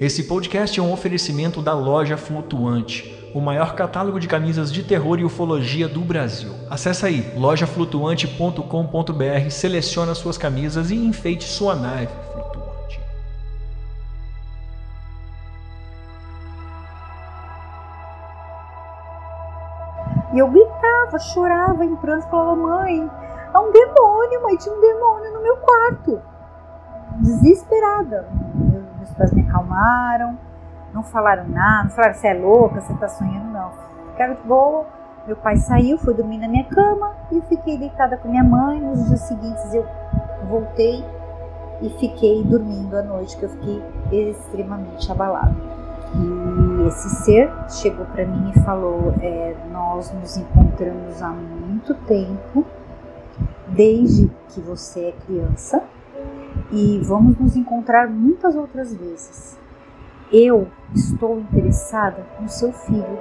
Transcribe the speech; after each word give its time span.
Esse 0.00 0.24
podcast 0.24 0.80
é 0.80 0.82
um 0.82 0.92
oferecimento 0.94 1.60
da 1.60 1.74
Loja 1.74 2.16
Flutuante, 2.16 3.30
o 3.34 3.40
maior 3.40 3.74
catálogo 3.74 4.18
de 4.18 4.26
camisas 4.26 4.72
de 4.72 4.82
terror 4.82 5.20
e 5.20 5.26
ufologia 5.26 5.86
do 5.86 6.00
Brasil. 6.00 6.54
Acesse 6.70 7.04
aí 7.04 7.30
lojaflutuante.com.br, 7.36 9.50
selecione 9.50 10.14
suas 10.14 10.38
camisas 10.38 10.90
e 10.90 10.96
enfeite 10.96 11.44
sua 11.44 11.74
nave 11.74 12.08
flutuante. 12.32 12.98
E 20.32 20.38
eu 20.38 20.48
gritava, 20.48 21.18
chorava 21.18 21.84
em 21.84 21.94
pranto, 21.96 22.26
falava: 22.30 22.56
Mãe, 22.56 23.06
há 23.52 23.60
um 23.60 23.70
demônio, 23.70 24.42
mãe, 24.44 24.56
tinha 24.56 24.74
um 24.74 24.80
demônio 24.80 25.34
no 25.34 25.42
meu 25.42 25.58
quarto. 25.58 26.22
Desesperada 27.20 28.26
meus 29.00 29.12
pais 29.14 29.32
me 29.32 29.42
acalmaram, 29.42 30.38
não 30.92 31.02
falaram 31.02 31.48
nada, 31.48 31.84
não 31.84 31.90
falaram 31.90 32.14
você 32.14 32.28
é 32.28 32.34
louca, 32.34 32.80
você 32.80 32.94
tá 32.94 33.08
sonhando, 33.08 33.50
não. 33.50 33.70
Ficaram 34.12 34.34
de 34.34 34.42
boa. 34.42 34.86
Meu 35.26 35.36
pai 35.36 35.56
saiu, 35.56 35.98
foi 35.98 36.14
dormir 36.14 36.38
na 36.38 36.48
minha 36.48 36.64
cama 36.64 37.14
e 37.30 37.36
eu 37.36 37.42
fiquei 37.42 37.78
deitada 37.78 38.16
com 38.16 38.28
minha 38.28 38.44
mãe. 38.44 38.80
Nos 38.80 39.06
dias 39.06 39.20
seguintes 39.20 39.74
eu 39.74 39.86
voltei 40.48 41.04
e 41.80 41.88
fiquei 41.98 42.42
dormindo 42.44 42.96
à 42.96 43.02
noite, 43.02 43.36
que 43.36 43.44
eu 43.44 43.48
fiquei 43.50 43.82
extremamente 44.30 45.10
abalada. 45.10 45.54
E 46.14 46.88
esse 46.88 47.08
ser 47.24 47.52
chegou 47.68 48.04
para 48.06 48.26
mim 48.26 48.52
e 48.54 48.60
falou: 48.60 49.14
é, 49.20 49.54
Nós 49.70 50.12
nos 50.12 50.36
encontramos 50.36 51.22
há 51.22 51.30
muito 51.30 51.94
tempo, 51.94 52.64
desde 53.68 54.30
que 54.48 54.60
você 54.60 55.06
é 55.08 55.12
criança, 55.24 55.82
e 56.72 56.98
vamos 57.00 57.38
nos 57.38 57.56
encontrar 57.56 58.08
muitas 58.08 58.54
outras 58.54 58.94
vezes. 58.94 59.58
Eu 60.32 60.68
estou 60.94 61.40
interessada 61.40 62.24
no 62.40 62.48
seu 62.48 62.72
filho. 62.72 63.18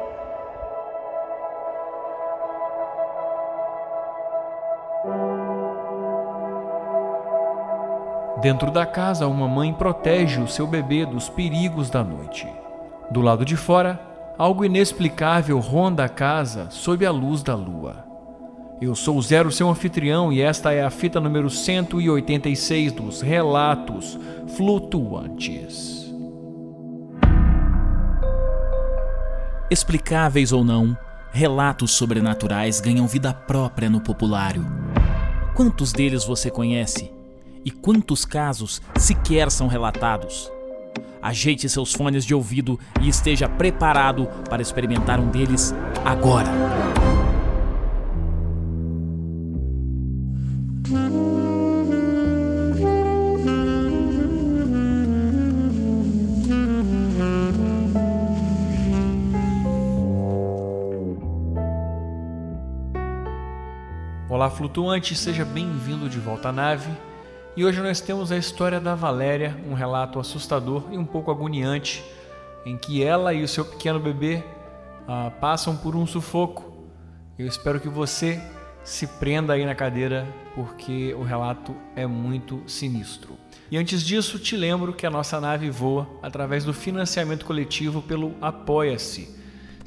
Dentro 8.41 8.72
da 8.72 8.86
casa, 8.86 9.28
uma 9.28 9.47
mãe 9.47 9.73
protege 9.73 10.39
o 10.39 10.47
seu 10.47 10.66
bebê 10.66 11.06
dos 11.06 11.28
perigos 11.28 11.89
da 11.89 12.03
noite. 12.03 12.47
Do 13.11 13.22
lado 13.22 13.44
de 13.44 13.58
fora, 13.58 14.00
algo 14.38 14.63
inexplicável 14.63 15.59
ronda 15.59 16.06
a 16.06 16.09
casa 16.09 16.69
sob 16.69 17.06
a 17.06 17.11
luz 17.11 17.44
da 17.44 17.56
lua. 17.56 18.08
Eu 18.81 18.95
sou 18.95 19.22
Zero, 19.22 19.52
seu 19.52 19.69
anfitrião, 19.69 20.31
e 20.31 20.41
esta 20.41 20.72
é 20.72 20.81
a 20.81 20.89
fita 20.89 21.19
número 21.19 21.49
186 21.49 22.94
dos 22.94 23.22
Relatos 23.22 24.17
Flutuantes. 24.55 26.09
Explicáveis 29.69 30.53
ou 30.53 30.63
não, 30.63 30.97
relatos 31.30 31.91
sobrenaturais 31.91 32.80
ganham 32.80 33.05
vida 33.05 33.33
própria 33.33 33.89
no 33.89 34.00
populário. 34.00 34.66
Quantos 35.53 35.91
deles 35.91 36.23
você 36.23 36.50
conhece? 36.50 37.11
E 37.66 37.72
quantos 37.72 38.23
casos 38.23 38.81
sequer 38.97 39.52
são 39.52 39.67
relatados? 39.67 40.50
Ajeite 41.22 41.67
seus 41.67 41.94
fones 41.94 42.23
de 42.23 42.33
ouvido 42.33 42.80
e 43.02 43.09
esteja 43.09 43.50
preparado 43.50 44.25
para 44.50 44.61
experimentar 44.61 45.19
um 45.19 45.27
deles 45.27 45.75
agora. 46.05 46.50
Flutuante, 64.49 65.15
seja 65.15 65.45
bem-vindo 65.45 66.09
de 66.09 66.19
volta 66.19 66.49
à 66.49 66.51
nave. 66.51 66.89
E 67.55 67.63
hoje 67.63 67.81
nós 67.81 68.01
temos 68.01 68.31
a 68.31 68.37
história 68.37 68.79
da 68.79 68.95
Valéria, 68.95 69.55
um 69.69 69.73
relato 69.73 70.19
assustador 70.19 70.83
e 70.91 70.97
um 70.97 71.05
pouco 71.05 71.29
agoniante, 71.29 72.03
em 72.65 72.77
que 72.77 73.03
ela 73.03 73.33
e 73.33 73.43
o 73.43 73.47
seu 73.47 73.63
pequeno 73.63 73.99
bebê 73.99 74.43
ah, 75.07 75.31
passam 75.39 75.77
por 75.77 75.95
um 75.95 76.05
sufoco. 76.05 76.87
Eu 77.37 77.47
espero 77.47 77.79
que 77.79 77.87
você 77.87 78.41
se 78.83 79.05
prenda 79.05 79.53
aí 79.53 79.65
na 79.65 79.75
cadeira, 79.75 80.27
porque 80.55 81.13
o 81.13 81.23
relato 81.23 81.75
é 81.95 82.07
muito 82.07 82.61
sinistro. 82.66 83.37
E 83.69 83.77
antes 83.77 84.01
disso, 84.01 84.39
te 84.39 84.57
lembro 84.57 84.93
que 84.93 85.05
a 85.05 85.11
nossa 85.11 85.39
nave 85.39 85.69
voa 85.69 86.07
através 86.21 86.66
do 86.66 86.73
financiamento 86.73 87.45
coletivo 87.45 88.01
pelo 88.01 88.33
Apoia-se. 88.41 89.38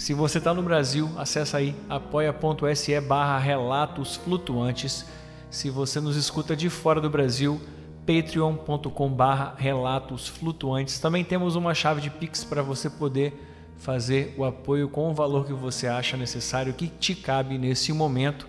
Se 0.02 0.12
você 0.14 0.38
está 0.38 0.52
no 0.52 0.64
Brasil, 0.64 1.08
acessa 1.16 1.58
aí 1.58 1.76
apoia.se 1.88 3.00
barra 3.02 3.38
relatos 3.38 4.16
flutuantes. 4.16 5.06
Se 5.48 5.70
você 5.70 6.00
nos 6.00 6.16
escuta 6.16 6.56
de 6.56 6.68
fora 6.68 7.00
do 7.00 7.08
Brasil, 7.08 7.60
patreon.com 8.04 9.08
barra 9.08 9.54
relatos 9.56 10.26
flutuantes. 10.26 10.98
Também 10.98 11.22
temos 11.22 11.54
uma 11.54 11.72
chave 11.72 12.00
de 12.00 12.10
Pix 12.10 12.42
para 12.42 12.62
você 12.62 12.90
poder 12.90 13.32
fazer 13.76 14.34
o 14.36 14.44
apoio 14.44 14.88
com 14.88 15.08
o 15.08 15.14
valor 15.14 15.46
que 15.46 15.52
você 15.52 15.86
acha 15.86 16.16
necessário, 16.16 16.74
que 16.74 16.88
te 16.88 17.14
cabe 17.14 17.56
nesse 17.56 17.92
momento. 17.92 18.48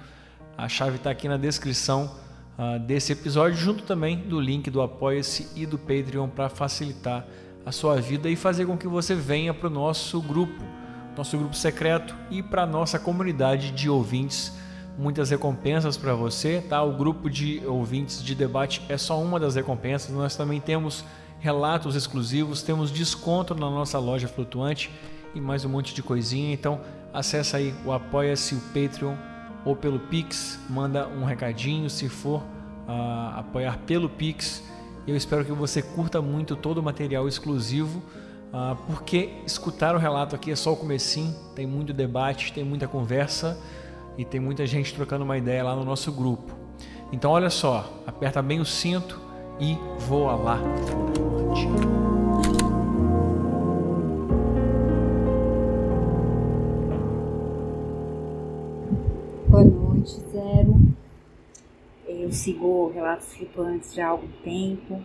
A 0.57 0.67
chave 0.67 0.95
está 0.95 1.11
aqui 1.11 1.27
na 1.27 1.37
descrição 1.37 2.15
uh, 2.57 2.79
desse 2.79 3.11
episódio, 3.11 3.59
junto 3.59 3.83
também 3.83 4.17
do 4.17 4.41
link 4.41 4.71
do 4.71 4.81
Apoia-se 4.81 5.47
e 5.55 5.67
do 5.67 5.77
Patreon 5.77 6.29
para 6.29 6.49
facilitar 6.49 7.27
a 7.63 7.71
sua 7.71 8.01
vida 8.01 8.27
e 8.27 8.35
fazer 8.35 8.65
com 8.65 8.75
que 8.75 8.87
você 8.87 9.13
venha 9.13 9.53
para 9.53 9.67
o 9.67 9.71
nosso 9.71 10.19
grupo, 10.19 10.59
nosso 11.15 11.37
grupo 11.37 11.55
secreto 11.55 12.15
e 12.29 12.41
para 12.41 12.65
nossa 12.65 12.97
comunidade 12.97 13.71
de 13.71 13.89
ouvintes. 13.89 14.53
Muitas 14.97 15.29
recompensas 15.29 15.97
para 15.97 16.13
você, 16.13 16.61
tá? 16.61 16.81
O 16.83 16.95
grupo 16.95 17.29
de 17.29 17.61
ouvintes 17.65 18.23
de 18.23 18.35
debate 18.35 18.81
é 18.87 18.97
só 18.97 19.19
uma 19.21 19.39
das 19.39 19.55
recompensas. 19.55 20.11
Nós 20.11 20.35
também 20.35 20.59
temos 20.59 21.03
relatos 21.39 21.95
exclusivos, 21.95 22.61
temos 22.61 22.91
desconto 22.91 23.53
na 23.55 23.69
nossa 23.69 23.99
loja 23.99 24.27
flutuante 24.27 24.89
e 25.35 25.41
mais 25.41 25.65
um 25.65 25.69
monte 25.69 25.93
de 25.93 26.03
coisinha. 26.03 26.53
Então, 26.53 26.79
acessa 27.11 27.57
aí 27.57 27.73
o 27.85 27.91
Apoia-se, 27.91 28.55
o 28.55 28.61
Patreon 28.73 29.15
ou 29.65 29.75
pelo 29.75 29.99
Pix, 29.99 30.59
manda 30.69 31.07
um 31.07 31.23
recadinho 31.23 31.89
se 31.89 32.09
for 32.09 32.41
uh, 32.87 33.39
apoiar 33.39 33.77
pelo 33.85 34.09
Pix. 34.09 34.63
Eu 35.07 35.15
espero 35.15 35.43
que 35.43 35.51
você 35.51 35.81
curta 35.81 36.21
muito 36.21 36.55
todo 36.55 36.77
o 36.77 36.83
material 36.83 37.27
exclusivo, 37.27 38.01
uh, 38.53 38.75
porque 38.87 39.31
escutar 39.45 39.95
o 39.95 39.97
relato 39.97 40.35
aqui 40.35 40.51
é 40.51 40.55
só 40.55 40.73
o 40.73 40.77
comecinho, 40.77 41.35
tem 41.55 41.65
muito 41.65 41.91
debate, 41.91 42.53
tem 42.53 42.63
muita 42.63 42.87
conversa 42.87 43.59
e 44.17 44.23
tem 44.23 44.39
muita 44.39 44.65
gente 44.65 44.93
trocando 44.93 45.23
uma 45.23 45.37
ideia 45.37 45.63
lá 45.63 45.75
no 45.75 45.83
nosso 45.83 46.11
grupo. 46.11 46.53
Então 47.11 47.31
olha 47.31 47.49
só, 47.49 48.01
aperta 48.07 48.41
bem 48.41 48.59
o 48.59 48.65
cinto 48.65 49.19
e 49.59 49.77
voa 49.99 50.35
lá 50.35 50.59
flutuante. 50.87 51.67
noite, 60.03 60.19
Zero. 60.31 60.75
Eu 62.05 62.31
sigo 62.31 62.91
relatos 62.93 63.33
flipantes 63.33 63.93
já 63.93 64.07
há 64.07 64.09
algum 64.09 64.27
tempo. 64.43 65.01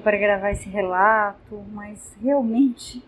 Para 0.00 0.16
gravar 0.16 0.50
esse 0.50 0.68
relato, 0.68 1.62
mas 1.72 2.16
realmente 2.20 3.02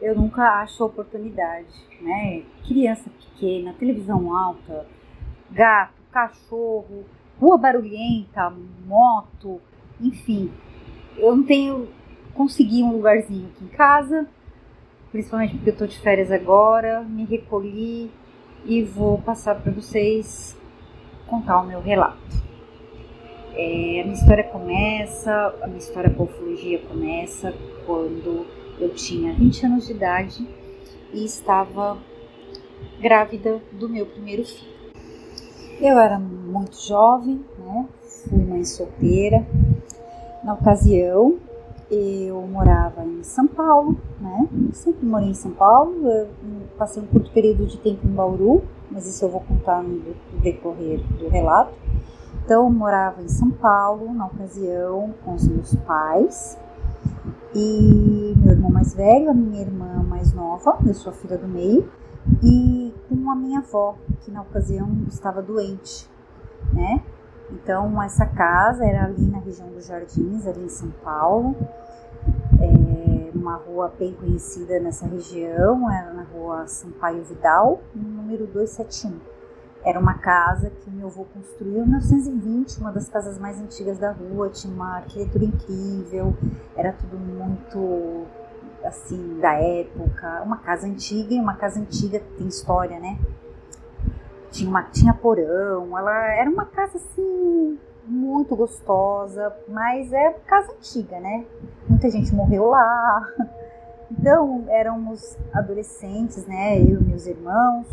eu 0.00 0.14
nunca 0.14 0.60
acho 0.60 0.82
a 0.82 0.86
oportunidade, 0.86 1.72
né? 2.00 2.42
Criança 2.66 3.10
pequena, 3.10 3.74
televisão 3.78 4.34
alta, 4.36 4.86
gato, 5.50 5.94
cachorro, 6.12 7.04
rua 7.40 7.56
barulhenta, 7.56 8.52
moto, 8.86 9.60
enfim. 10.00 10.52
Eu 11.16 11.36
não 11.36 11.44
tenho 11.44 11.88
consegui 12.34 12.84
um 12.84 12.92
lugarzinho 12.92 13.48
aqui 13.48 13.64
em 13.64 13.68
casa, 13.68 14.26
principalmente 15.10 15.54
porque 15.56 15.70
eu 15.70 15.72
estou 15.72 15.88
de 15.88 15.98
férias 15.98 16.30
agora, 16.30 17.02
me 17.02 17.24
recolhi 17.24 18.12
e 18.64 18.82
vou 18.82 19.18
passar 19.22 19.56
para 19.56 19.72
vocês 19.72 20.56
contar 21.26 21.60
o 21.60 21.66
meu 21.66 21.80
relato. 21.80 22.47
É, 23.54 24.00
a 24.00 24.04
minha 24.04 24.14
história 24.14 24.44
começa, 24.44 25.54
a 25.62 25.66
minha 25.66 25.78
história 25.78 26.10
com 26.10 26.24
ufologia 26.24 26.78
começa 26.80 27.52
quando 27.86 28.46
eu 28.78 28.90
tinha 28.94 29.34
20 29.34 29.66
anos 29.66 29.86
de 29.86 29.92
idade 29.92 30.46
e 31.12 31.24
estava 31.24 31.98
grávida 33.00 33.60
do 33.72 33.88
meu 33.88 34.06
primeiro 34.06 34.44
filho. 34.44 34.78
Eu 35.80 35.98
era 35.98 36.18
muito 36.18 36.76
jovem, 36.80 37.44
né? 37.58 37.86
Fui 38.02 38.38
mãe 38.38 38.64
solteira. 38.64 39.46
Na 40.42 40.54
ocasião, 40.54 41.38
eu 41.90 42.42
morava 42.42 43.04
em 43.04 43.22
São 43.22 43.46
Paulo, 43.46 43.96
né? 44.20 44.48
Sempre 44.72 45.06
morei 45.06 45.28
em 45.28 45.34
São 45.34 45.52
Paulo. 45.52 46.06
Eu 46.06 46.28
passei 46.76 47.02
um 47.02 47.06
curto 47.06 47.30
período 47.30 47.66
de 47.66 47.76
tempo 47.78 48.06
em 48.06 48.10
Bauru, 48.10 48.62
mas 48.90 49.06
isso 49.06 49.24
eu 49.24 49.28
vou 49.28 49.40
contar 49.40 49.82
no 49.82 50.14
decorrer 50.40 51.00
do 51.18 51.28
relato. 51.28 51.72
Então, 52.48 52.70
morava 52.70 53.20
em 53.20 53.28
São 53.28 53.50
Paulo, 53.50 54.10
na 54.14 54.24
ocasião, 54.24 55.12
com 55.22 55.34
os 55.34 55.46
meus 55.46 55.74
pais 55.86 56.58
e 57.54 58.32
meu 58.38 58.52
irmão 58.52 58.70
mais 58.70 58.94
velho, 58.94 59.28
a 59.28 59.34
minha 59.34 59.60
irmã 59.60 60.02
mais 60.02 60.32
nova, 60.32 60.78
eu 60.86 60.94
sou 60.94 61.12
a 61.12 61.14
filha 61.14 61.36
do 61.36 61.46
meio, 61.46 61.92
e 62.42 62.94
com 63.06 63.30
a 63.30 63.36
minha 63.36 63.58
avó, 63.58 63.98
que 64.22 64.30
na 64.30 64.40
ocasião 64.40 64.88
estava 65.08 65.42
doente, 65.42 66.08
né? 66.72 67.04
Então, 67.52 68.02
essa 68.02 68.24
casa 68.24 68.82
era 68.82 69.04
ali 69.04 69.26
na 69.26 69.40
região 69.40 69.68
dos 69.68 69.86
Jardins, 69.86 70.46
ali 70.46 70.64
em 70.64 70.70
São 70.70 70.90
Paulo, 71.04 71.54
é, 72.58 73.30
uma 73.34 73.56
rua 73.56 73.92
bem 73.98 74.14
conhecida 74.14 74.80
nessa 74.80 75.04
região, 75.04 75.92
era 75.92 76.14
na 76.14 76.22
rua 76.22 76.66
Sampaio 76.66 77.22
Vidal, 77.24 77.82
número 77.94 78.46
271. 78.46 79.37
Era 79.84 79.98
uma 79.98 80.14
casa 80.14 80.70
que 80.70 80.90
meu 80.90 81.06
avô 81.06 81.24
construiu 81.24 81.82
em 81.82 81.86
1920, 81.86 82.80
uma 82.80 82.92
das 82.92 83.08
casas 83.08 83.38
mais 83.38 83.60
antigas 83.60 83.98
da 83.98 84.12
rua, 84.12 84.50
tinha 84.50 84.72
uma 84.72 84.96
arquitetura 84.96 85.44
incrível, 85.44 86.36
era 86.76 86.92
tudo 86.92 87.16
muito 87.16 88.26
assim 88.84 89.38
da 89.40 89.52
época, 89.54 90.42
uma 90.42 90.58
casa 90.58 90.86
antiga 90.86 91.34
e 91.34 91.40
uma 91.40 91.54
casa 91.54 91.80
antiga 91.80 92.20
tem 92.36 92.46
história, 92.46 92.98
né? 92.98 93.18
Tinha 94.50 94.68
uma 94.68 94.82
tinha 94.82 95.14
porão, 95.14 95.96
ela 95.96 96.26
era 96.32 96.50
uma 96.50 96.64
casa 96.64 96.96
assim 96.96 97.78
muito 98.04 98.56
gostosa, 98.56 99.54
mas 99.68 100.12
é 100.12 100.32
casa 100.46 100.72
antiga, 100.72 101.20
né? 101.20 101.44
Muita 101.88 102.08
gente 102.10 102.34
morreu 102.34 102.66
lá. 102.66 103.28
Então, 104.10 104.64
éramos 104.68 105.36
adolescentes, 105.52 106.46
né? 106.46 106.80
Eu 106.80 106.98
e 106.98 107.04
meus 107.04 107.26
irmãos. 107.26 107.86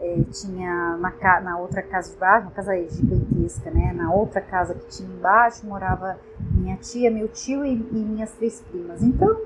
É, 0.00 0.22
tinha 0.30 0.96
na, 0.96 1.40
na 1.40 1.58
outra 1.58 1.82
casa 1.82 2.12
de 2.12 2.18
baixo, 2.18 2.46
uma 2.46 2.52
casa 2.52 2.72
gigantesca, 2.88 3.70
né? 3.70 3.92
Na 3.92 4.12
outra 4.12 4.40
casa 4.40 4.74
que 4.74 4.86
tinha 4.86 5.08
embaixo 5.08 5.66
morava 5.66 6.18
minha 6.52 6.76
tia, 6.76 7.10
meu 7.10 7.26
tio 7.26 7.64
e, 7.64 7.72
e 7.72 7.98
minhas 7.98 8.30
três 8.32 8.60
primas. 8.60 9.02
Então, 9.02 9.40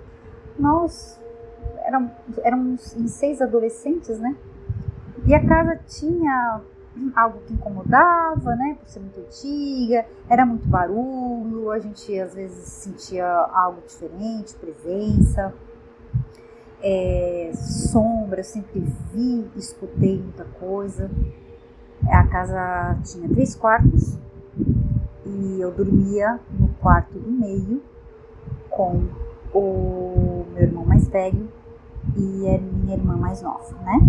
nós 0.58 1.18
éramos, 1.84 2.12
éramos 2.42 2.96
em 2.96 3.06
seis 3.08 3.40
adolescentes, 3.40 4.18
né? 4.18 4.36
E 5.26 5.34
a 5.34 5.46
casa 5.46 5.78
tinha 5.86 6.60
algo 7.14 7.40
que 7.46 7.54
incomodava, 7.54 8.54
né? 8.56 8.76
Por 8.78 8.88
ser 8.88 9.00
muito 9.00 9.20
antiga, 9.20 10.04
era 10.28 10.44
muito 10.44 10.66
barulho, 10.66 11.70
a 11.70 11.78
gente 11.78 12.18
às 12.18 12.34
vezes 12.34 12.68
sentia 12.68 13.26
algo 13.26 13.80
diferente, 13.86 14.54
presença. 14.56 15.54
É, 16.82 17.52
sombra, 17.54 18.40
eu 18.40 18.44
sempre 18.44 18.80
vi, 19.12 19.48
escutei 19.56 20.18
muita 20.18 20.44
coisa. 20.58 21.10
A 22.10 22.26
casa 22.26 22.98
tinha 23.04 23.28
três 23.28 23.54
quartos 23.54 24.18
e 25.24 25.60
eu 25.60 25.70
dormia 25.70 26.40
no 26.58 26.68
quarto 26.80 27.18
do 27.18 27.30
meio 27.30 27.80
com 28.68 29.06
o 29.54 30.44
meu 30.52 30.62
irmão 30.62 30.84
mais 30.84 31.06
velho 31.08 31.48
e 32.16 32.48
a 32.48 32.58
minha 32.58 32.96
irmã 32.96 33.16
mais 33.16 33.42
nova, 33.42 33.76
né? 33.82 34.00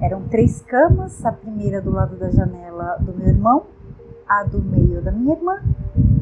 Eram 0.00 0.22
três 0.28 0.60
camas, 0.62 1.24
a 1.24 1.30
primeira 1.32 1.80
do 1.80 1.90
lado 1.90 2.16
da 2.16 2.30
janela 2.30 2.96
do 3.00 3.12
meu 3.12 3.28
irmão, 3.28 3.66
a 4.28 4.42
do 4.42 4.60
meio 4.60 5.00
da 5.00 5.12
minha 5.12 5.34
irmã 5.34 5.62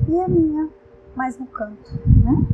e 0.08 0.20
a 0.20 0.28
minha 0.28 0.68
mais 1.14 1.38
no 1.38 1.46
canto, 1.46 1.92
né? 2.06 2.46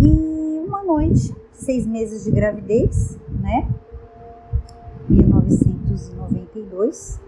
E 0.00 0.64
uma 0.66 0.82
noite, 0.84 1.34
seis 1.52 1.86
meses 1.86 2.24
de 2.24 2.30
gravidez, 2.30 3.18
né? 3.40 3.68
1992, 5.08 7.20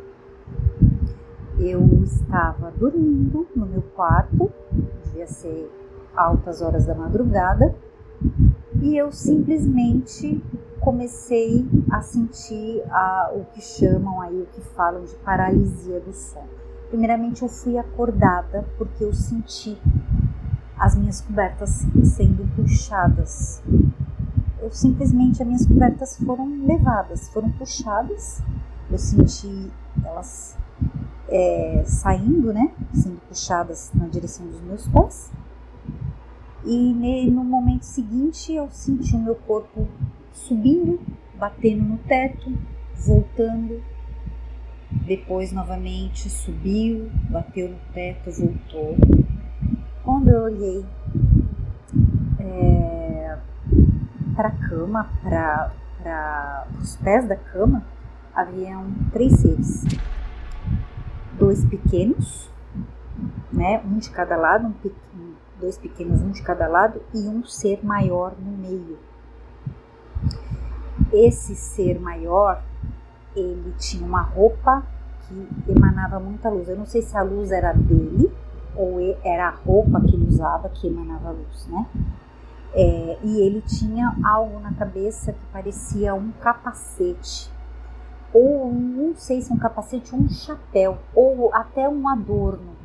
eu 1.58 1.82
estava 2.05 2.70
dormindo 2.70 3.46
no 3.56 3.67
meu 3.67 3.82
quarto, 3.82 4.52
devia 5.05 5.26
ser 5.26 5.69
altas 6.14 6.62
horas 6.62 6.87
da 6.87 6.94
madrugada, 6.94 7.75
e 8.81 8.96
eu 8.96 9.11
simplesmente 9.11 10.40
comecei 10.81 11.66
a 11.90 12.00
sentir 12.00 12.81
a, 12.90 13.32
o 13.34 13.44
que 13.52 13.61
chamam 13.61 14.20
aí, 14.20 14.43
o 14.43 14.46
que 14.46 14.61
falam 14.61 15.05
de 15.05 15.16
paralisia 15.16 15.99
do 16.00 16.12
sono. 16.12 16.46
Primeiramente, 16.88 17.43
eu 17.43 17.49
fui 17.49 17.76
acordada 17.78 18.64
porque 18.78 19.02
eu 19.05 19.12
senti 19.12 19.76
as 20.80 20.96
minhas 20.96 21.20
cobertas 21.20 21.84
sendo 22.04 22.48
puxadas. 22.56 23.62
Eu 24.58 24.72
simplesmente, 24.72 25.42
as 25.42 25.46
minhas 25.46 25.66
cobertas 25.66 26.16
foram 26.16 26.64
levadas, 26.64 27.28
foram 27.28 27.50
puxadas. 27.50 28.42
Eu 28.90 28.98
senti 28.98 29.70
elas 30.02 30.56
é, 31.28 31.82
saindo, 31.84 32.50
né? 32.54 32.72
Sendo 32.94 33.20
puxadas 33.28 33.90
na 33.92 34.06
direção 34.06 34.46
dos 34.46 34.62
meus 34.62 34.88
pés. 34.88 35.30
E 36.64 37.30
no 37.30 37.44
momento 37.44 37.82
seguinte 37.82 38.54
eu 38.54 38.70
senti 38.70 39.14
o 39.14 39.18
meu 39.18 39.34
corpo 39.34 39.86
subindo, 40.32 40.98
batendo 41.38 41.82
no 41.82 41.98
teto, 41.98 42.50
voltando. 42.96 43.82
Depois 45.06 45.52
novamente 45.52 46.30
subiu, 46.30 47.10
bateu 47.30 47.68
no 47.68 47.78
teto, 47.92 48.30
voltou. 48.30 48.96
Quando 50.02 50.29
eu 50.29 50.44
olhei 50.44 50.87
é, 52.38 53.37
para 54.35 54.49
a 54.49 54.69
cama, 54.69 55.11
para 55.23 56.67
os 56.81 56.97
pés 56.97 57.29
da 57.29 57.37
cama, 57.37 57.85
haviam 58.35 58.87
três 59.12 59.38
seres. 59.41 59.85
Dois 61.38 61.64
pequenos, 61.67 62.50
né, 63.52 63.82
um 63.85 63.99
de 63.99 64.08
cada 64.11 64.37
lado, 64.37 64.69
um, 65.14 65.35
dois 65.61 65.76
pequenos, 65.76 66.23
um 66.23 66.31
de 66.31 66.43
cada 66.43 66.67
lado, 66.67 67.02
e 67.14 67.29
um 67.29 67.44
ser 67.44 67.85
maior 67.85 68.35
no 68.38 68.56
meio. 68.56 68.99
Esse 71.12 71.55
ser 71.55 72.00
maior, 72.00 72.62
ele 73.37 73.75
tinha 73.79 74.06
uma 74.06 74.23
roupa 74.23 74.82
que 75.29 75.70
emanava 75.70 76.19
muita 76.19 76.49
luz. 76.49 76.69
Eu 76.69 76.76
não 76.76 76.87
sei 76.87 77.02
se 77.02 77.17
a 77.17 77.23
luz 77.23 77.50
era 77.50 77.73
dele 77.75 78.32
ou 78.80 79.16
era 79.22 79.48
a 79.48 79.50
roupa 79.50 80.00
que 80.00 80.14
ele 80.14 80.26
usava 80.26 80.68
que 80.68 80.86
emanava 80.86 81.30
luz, 81.30 81.66
né? 81.66 81.86
É, 82.72 83.18
e 83.22 83.40
ele 83.40 83.60
tinha 83.62 84.16
algo 84.24 84.60
na 84.60 84.72
cabeça 84.72 85.32
que 85.32 85.46
parecia 85.52 86.14
um 86.14 86.30
capacete, 86.40 87.50
ou 88.32 88.72
não 88.72 89.14
sei 89.16 89.42
se 89.42 89.52
um 89.52 89.58
capacete 89.58 90.14
um 90.14 90.28
chapéu, 90.28 90.98
ou 91.14 91.52
até 91.52 91.88
um 91.88 92.08
adorno 92.08 92.80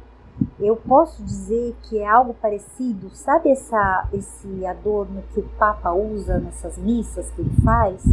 eu 0.59 0.75
posso 0.75 1.23
dizer 1.23 1.75
que 1.83 1.97
é 1.97 2.07
algo 2.07 2.33
parecido, 2.33 3.09
sabe 3.11 3.49
essa, 3.49 4.07
esse 4.11 4.65
adorno 4.65 5.23
que 5.33 5.39
o 5.39 5.49
Papa 5.57 5.91
usa 5.93 6.39
nessas 6.39 6.77
missas 6.77 7.31
que 7.31 7.41
ele 7.41 7.55
faz? 7.63 8.03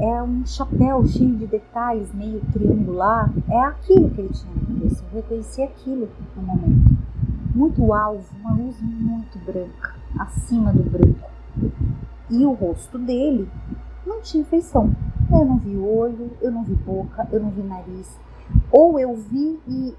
É 0.00 0.22
um 0.22 0.44
chapéu 0.44 1.06
cheio 1.06 1.36
de 1.36 1.46
detalhes, 1.46 2.12
meio 2.14 2.40
triangular. 2.52 3.30
É 3.48 3.60
aquilo 3.60 4.10
que 4.10 4.20
ele 4.20 4.28
tinha 4.30 4.54
na 4.54 4.66
cabeça. 4.66 5.04
Eu 5.04 5.16
reconheci 5.16 5.62
aquilo 5.62 6.08
no 6.34 6.42
momento. 6.42 6.95
Muito 7.56 7.90
alvo, 7.94 8.22
uma 8.38 8.52
luz 8.52 8.76
muito 8.82 9.38
branca, 9.38 9.94
acima 10.18 10.74
do 10.74 10.82
branco. 10.82 11.30
E 12.28 12.44
o 12.44 12.52
rosto 12.52 12.98
dele 12.98 13.50
não 14.04 14.20
tinha 14.20 14.44
feição. 14.44 14.94
Eu 15.32 15.42
não 15.46 15.56
vi 15.56 15.74
olho, 15.74 16.32
eu 16.42 16.52
não 16.52 16.62
vi 16.62 16.74
boca, 16.74 17.26
eu 17.32 17.40
não 17.40 17.48
vi 17.48 17.62
nariz. 17.62 18.20
Ou 18.70 19.00
eu 19.00 19.16
vi 19.16 19.58
e 19.66 19.96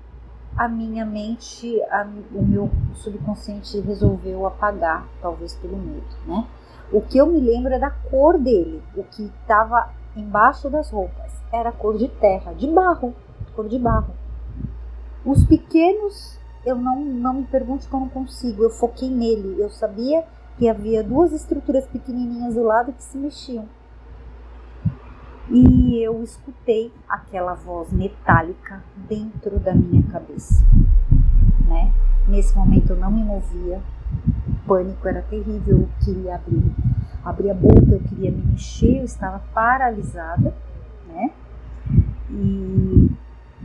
a 0.56 0.68
minha 0.68 1.04
mente, 1.04 1.82
a, 1.90 2.08
o 2.32 2.44
meu 2.44 2.70
subconsciente 2.94 3.80
resolveu 3.80 4.46
apagar, 4.46 5.08
talvez 5.20 5.56
pelo 5.56 5.78
medo, 5.78 6.06
né? 6.28 6.46
O 6.92 7.02
que 7.02 7.18
eu 7.18 7.26
me 7.26 7.40
lembro 7.40 7.74
é 7.74 7.80
da 7.80 7.90
cor 7.90 8.38
dele, 8.38 8.84
o 8.96 9.04
que 9.04 9.24
estava 9.24 9.90
embaixo 10.16 10.70
das 10.70 10.92
roupas 10.92 11.34
era 11.52 11.72
cor 11.72 11.98
de 11.98 12.08
terra, 12.08 12.54
de 12.54 12.68
barro, 12.68 13.16
cor 13.56 13.68
de 13.68 13.80
barro. 13.80 14.14
Os 15.26 15.44
pequenos, 15.44 16.37
eu 16.68 16.76
não, 16.76 17.00
não 17.00 17.34
me 17.36 17.44
pergunte 17.46 17.88
que 17.88 17.94
eu 17.94 18.00
não 18.02 18.10
consigo, 18.10 18.62
eu 18.62 18.70
foquei 18.70 19.10
nele, 19.10 19.56
eu 19.58 19.70
sabia 19.70 20.26
que 20.58 20.68
havia 20.68 21.02
duas 21.02 21.32
estruturas 21.32 21.88
pequenininhas 21.88 22.56
do 22.56 22.64
lado 22.64 22.92
que 22.92 23.02
se 23.02 23.18
mexiam. 23.18 23.66
E 25.50 26.04
eu 26.04 26.22
escutei 26.24 26.92
aquela 27.08 27.54
voz 27.54 27.94
metálica 27.94 28.84
dentro 29.08 29.58
da 29.60 29.74
minha 29.74 30.04
cabeça, 30.12 30.62
né? 31.66 31.94
Nesse 32.28 32.54
momento 32.54 32.90
eu 32.90 32.98
não 32.98 33.12
me 33.12 33.24
movia, 33.24 33.82
o 34.50 34.68
pânico 34.68 35.08
era 35.08 35.22
terrível, 35.22 35.84
eu 35.84 35.90
queria 36.04 36.36
abrir, 36.36 36.76
abrir 37.24 37.50
a 37.50 37.54
boca, 37.54 37.92
eu 37.92 38.02
queria 38.02 38.30
me 38.30 38.42
mexer, 38.42 38.98
eu 38.98 39.06
estava 39.06 39.40
paralisada, 39.54 40.54
né? 41.08 41.32
E, 42.30 43.10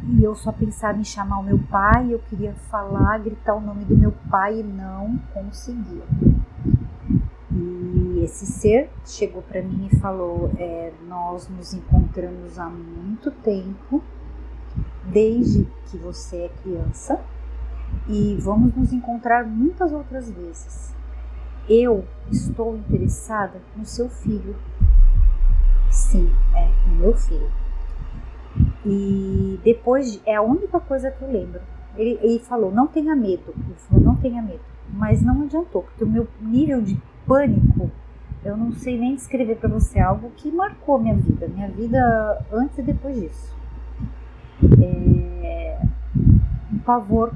e 0.05 0.25
eu 0.25 0.35
só 0.35 0.51
pensava 0.51 0.99
em 0.99 1.05
chamar 1.05 1.39
o 1.39 1.43
meu 1.43 1.59
pai, 1.71 2.13
eu 2.13 2.19
queria 2.19 2.53
falar, 2.71 3.19
gritar 3.19 3.55
o 3.55 3.61
nome 3.61 3.85
do 3.85 3.97
meu 3.97 4.13
pai 4.31 4.61
e 4.61 4.63
não 4.63 5.17
conseguia. 5.33 6.03
E 7.55 8.21
esse 8.25 8.47
ser 8.47 8.91
chegou 9.05 9.43
para 9.43 9.63
mim 9.63 9.89
e 9.93 9.97
falou: 9.97 10.51
é, 10.59 10.93
Nós 11.07 11.49
nos 11.49 11.73
encontramos 11.73 12.59
há 12.59 12.69
muito 12.69 13.31
tempo, 13.31 14.03
desde 15.05 15.69
que 15.87 15.97
você 15.99 16.37
é 16.37 16.49
criança, 16.63 17.21
e 18.09 18.37
vamos 18.41 18.75
nos 18.75 18.93
encontrar 18.93 19.45
muitas 19.45 19.93
outras 19.93 20.31
vezes. 20.31 20.93
Eu 21.69 22.05
estou 22.31 22.77
interessada 22.77 23.61
no 23.77 23.85
seu 23.85 24.09
filho. 24.09 24.57
Sim, 25.91 26.29
é, 26.57 26.69
no 26.89 26.95
meu 26.97 27.17
filho. 27.17 27.51
E 28.85 29.42
depois, 29.65 30.21
é 30.27 30.35
a 30.35 30.43
única 30.43 30.81
coisa 30.81 31.11
que 31.11 31.23
eu 31.23 31.31
lembro. 31.31 31.61
Ele, 31.97 32.19
ele 32.23 32.39
falou, 32.39 32.73
não 32.73 32.87
tenha 32.87 33.15
medo. 33.15 33.55
Ele 33.55 33.75
falou, 33.89 34.05
não 34.05 34.17
tenha 34.17 34.43
medo. 34.43 34.61
Mas 34.93 35.23
não 35.23 35.43
adiantou, 35.43 35.83
porque 35.83 36.05
o 36.05 36.07
meu 36.07 36.27
nível 36.41 36.83
de 36.83 37.01
pânico, 37.27 37.91
eu 38.45 38.57
não 38.57 38.73
sei 38.73 38.99
nem 38.99 39.15
descrever 39.15 39.57
para 39.57 39.69
você 39.69 40.01
algo 40.01 40.31
que 40.37 40.51
marcou 40.51 40.99
minha 40.99 41.15
vida, 41.15 41.47
minha 41.49 41.69
vida 41.69 42.45
antes 42.53 42.79
e 42.79 42.83
depois 42.83 43.21
disso. 43.21 43.57
É, 44.83 45.81
um 46.73 46.79
pavor 46.79 47.33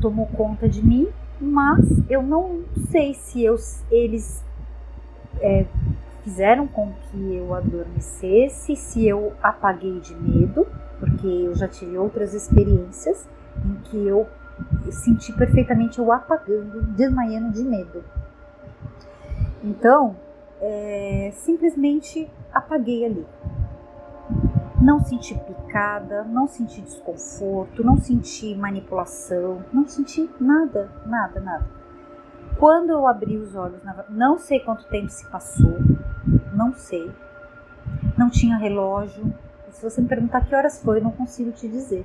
tomou 0.00 0.26
conta 0.26 0.68
de 0.68 0.84
mim, 0.84 1.08
mas 1.40 1.86
eu 2.10 2.22
não 2.22 2.62
sei 2.90 3.14
se 3.14 3.42
eu, 3.42 3.56
eles 3.90 4.44
é, 5.40 5.66
fizeram 6.24 6.66
com 6.66 6.92
que 6.92 7.34
eu 7.34 7.54
adormecesse, 7.54 8.76
se 8.76 9.06
eu 9.06 9.32
apaguei 9.42 10.00
de 10.00 10.14
medo, 10.14 10.66
porque 11.00 11.26
eu 11.26 11.54
já 11.54 11.66
tive 11.66 11.98
outras 11.98 12.34
experiências 12.34 13.28
em 13.64 13.74
que 13.84 14.06
eu 14.06 14.28
senti 14.90 15.32
perfeitamente 15.32 15.98
eu 15.98 16.12
apagando, 16.12 16.82
desmaiando 16.82 17.50
de 17.50 17.64
medo. 17.64 18.04
Então, 19.64 20.14
é, 20.60 21.32
simplesmente 21.34 22.30
apaguei 22.52 23.04
ali. 23.04 23.26
Não 24.80 25.00
senti 25.00 25.34
picada, 25.34 26.24
não 26.24 26.46
senti 26.46 26.80
desconforto, 26.80 27.84
não 27.84 27.98
senti 27.98 28.54
manipulação, 28.54 29.64
não 29.72 29.86
senti 29.86 30.30
nada, 30.40 30.90
nada, 31.04 31.40
nada. 31.40 31.66
Quando 32.58 32.90
eu 32.90 33.06
abri 33.06 33.36
os 33.36 33.54
olhos, 33.54 33.82
não 34.08 34.38
sei 34.38 34.60
quanto 34.60 34.86
tempo 34.88 35.08
se 35.08 35.26
passou, 35.28 35.78
não 36.54 36.72
sei. 36.74 37.10
Não 38.16 38.30
tinha 38.30 38.56
relógio. 38.56 39.32
Se 39.72 39.82
você 39.82 40.00
me 40.00 40.08
perguntar 40.08 40.46
que 40.46 40.54
horas 40.54 40.82
foi, 40.82 40.98
eu 40.98 41.04
não 41.04 41.10
consigo 41.10 41.52
te 41.52 41.68
dizer. 41.68 42.04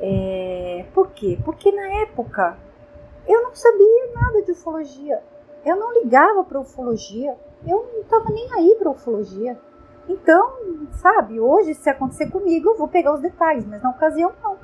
É, 0.00 0.84
por 0.94 1.10
quê? 1.10 1.38
Porque 1.44 1.72
na 1.72 2.02
época 2.02 2.56
eu 3.26 3.42
não 3.42 3.54
sabia 3.54 4.12
nada 4.14 4.42
de 4.42 4.52
ufologia. 4.52 5.22
Eu 5.64 5.76
não 5.76 5.92
ligava 5.92 6.44
para 6.44 6.60
ufologia. 6.60 7.36
Eu 7.66 7.90
não 7.92 8.00
estava 8.00 8.30
nem 8.30 8.52
aí 8.54 8.76
para 8.78 8.90
ufologia. 8.90 9.58
Então, 10.08 10.52
sabe, 10.92 11.40
hoje 11.40 11.74
se 11.74 11.90
acontecer 11.90 12.30
comigo, 12.30 12.70
eu 12.70 12.78
vou 12.78 12.86
pegar 12.86 13.12
os 13.12 13.20
detalhes, 13.20 13.66
mas 13.66 13.82
na 13.82 13.90
ocasião 13.90 14.32
não. 14.42 14.56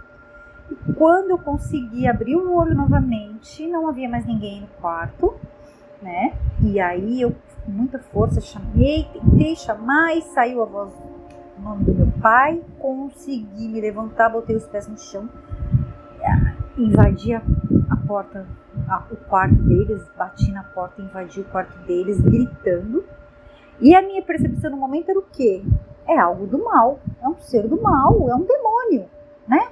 E 0.70 0.92
quando 0.94 1.30
eu 1.30 1.38
consegui 1.38 2.06
abrir 2.06 2.37
o 2.37 2.54
olho 2.54 2.75
novamente, 2.75 3.66
não 3.66 3.88
havia 3.88 4.08
mais 4.08 4.25
ninguém 4.25 4.61
no 4.61 4.68
quarto, 4.80 5.34
né? 6.00 6.34
E 6.62 6.78
aí 6.78 7.20
eu 7.20 7.34
com 7.64 7.70
muita 7.70 7.99
força, 7.99 8.40
chamei, 8.40 9.08
tentei 9.12 9.54
chamar 9.54 10.16
e 10.16 10.22
saiu 10.22 10.62
a 10.62 10.64
voz, 10.64 10.92
o 11.62 11.64
nome 11.64 11.85
do 11.85 11.95
meu 11.95 12.12
pai, 12.21 12.61
consegui 12.81 13.69
me 13.69 13.81
levantar, 13.81 14.28
botei 14.28 14.57
os 14.57 14.66
pés 14.66 14.88
no 14.88 14.99
chão, 14.99 15.28
invadi 16.76 17.35
a, 17.35 17.42
a 17.88 17.97
porta, 17.97 18.47
a, 18.88 19.04
o 19.11 19.16
quarto 19.16 19.54
deles, 19.54 20.04
bati 20.19 20.50
na 20.50 20.64
porta, 20.64 21.00
invadi 21.00 21.40
o 21.40 21.45
quarto 21.45 21.78
deles, 21.87 22.21
gritando. 22.21 23.04
E 23.81 23.95
a 23.95 24.02
minha 24.02 24.23
percepção 24.23 24.73
no 24.73 24.76
momento 24.76 25.11
era 25.11 25.19
o 25.19 25.23
quê? 25.23 25.64
É 26.07 26.19
algo 26.19 26.47
do 26.47 26.62
mal, 26.62 26.99
é 27.23 27.28
um 27.28 27.38
ser 27.38 27.69
do 27.69 27.81
mal, 27.81 28.28
é 28.28 28.35
um 28.35 28.45
demônio, 28.45 29.09
né? 29.47 29.71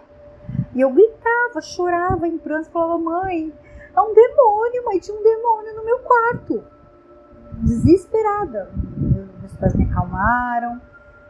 E 0.75 0.81
eu 0.81 0.93
gritava, 0.93 1.61
chorava 1.61 2.29
em 2.29 2.39
prantos, 2.39 2.69
falava, 2.69 2.99
mãe, 2.99 3.53
é 3.97 4.01
um 4.01 4.15
demônio, 4.15 4.85
mãe, 4.85 5.01
tinha 5.01 5.19
um 5.19 5.23
demônio 5.23 5.75
no 5.75 5.85
meu 5.85 5.99
quarto 5.99 6.63
desesperada. 7.65 8.71
Meus 9.41 9.57
pais 9.57 9.75
me 9.75 9.85
acalmaram, 9.85 10.81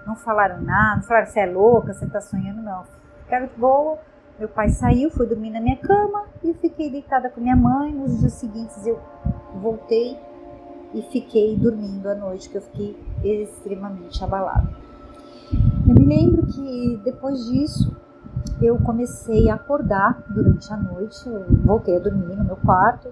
não 0.06 0.16
falaram 0.16 0.60
nada, 0.60 0.96
não 0.96 1.02
falaram 1.02 1.26
você 1.26 1.40
é 1.40 1.46
louca, 1.46 1.92
você 1.92 2.06
tá 2.06 2.20
sonhando, 2.20 2.62
não. 2.62 2.84
Ficaram 3.24 3.46
de 3.46 3.54
boa. 3.54 3.98
Meu 4.38 4.48
pai 4.48 4.70
saiu, 4.70 5.10
foi 5.10 5.26
dormir 5.26 5.50
na 5.50 5.60
minha 5.60 5.76
cama 5.76 6.24
e 6.42 6.54
fiquei 6.54 6.90
deitada 6.90 7.28
com 7.28 7.40
minha 7.40 7.56
mãe. 7.56 7.92
Nos 7.92 8.20
dias 8.20 8.32
seguintes 8.34 8.86
eu 8.86 8.98
voltei 9.60 10.18
e 10.94 11.02
fiquei 11.02 11.56
dormindo 11.56 12.08
à 12.08 12.14
noite, 12.14 12.48
que 12.48 12.56
eu 12.56 12.62
fiquei 12.62 12.98
extremamente 13.22 14.22
abalada. 14.24 14.68
Eu 15.86 15.94
me 15.94 16.06
lembro 16.06 16.46
que 16.46 17.00
depois 17.04 17.44
disso 17.46 17.94
eu 18.62 18.78
comecei 18.78 19.48
a 19.50 19.54
acordar 19.54 20.22
durante 20.28 20.72
a 20.72 20.76
noite, 20.76 21.26
eu 21.26 21.44
voltei 21.64 21.96
a 21.96 21.98
dormir 21.98 22.36
no 22.36 22.44
meu 22.44 22.56
quarto, 22.56 23.10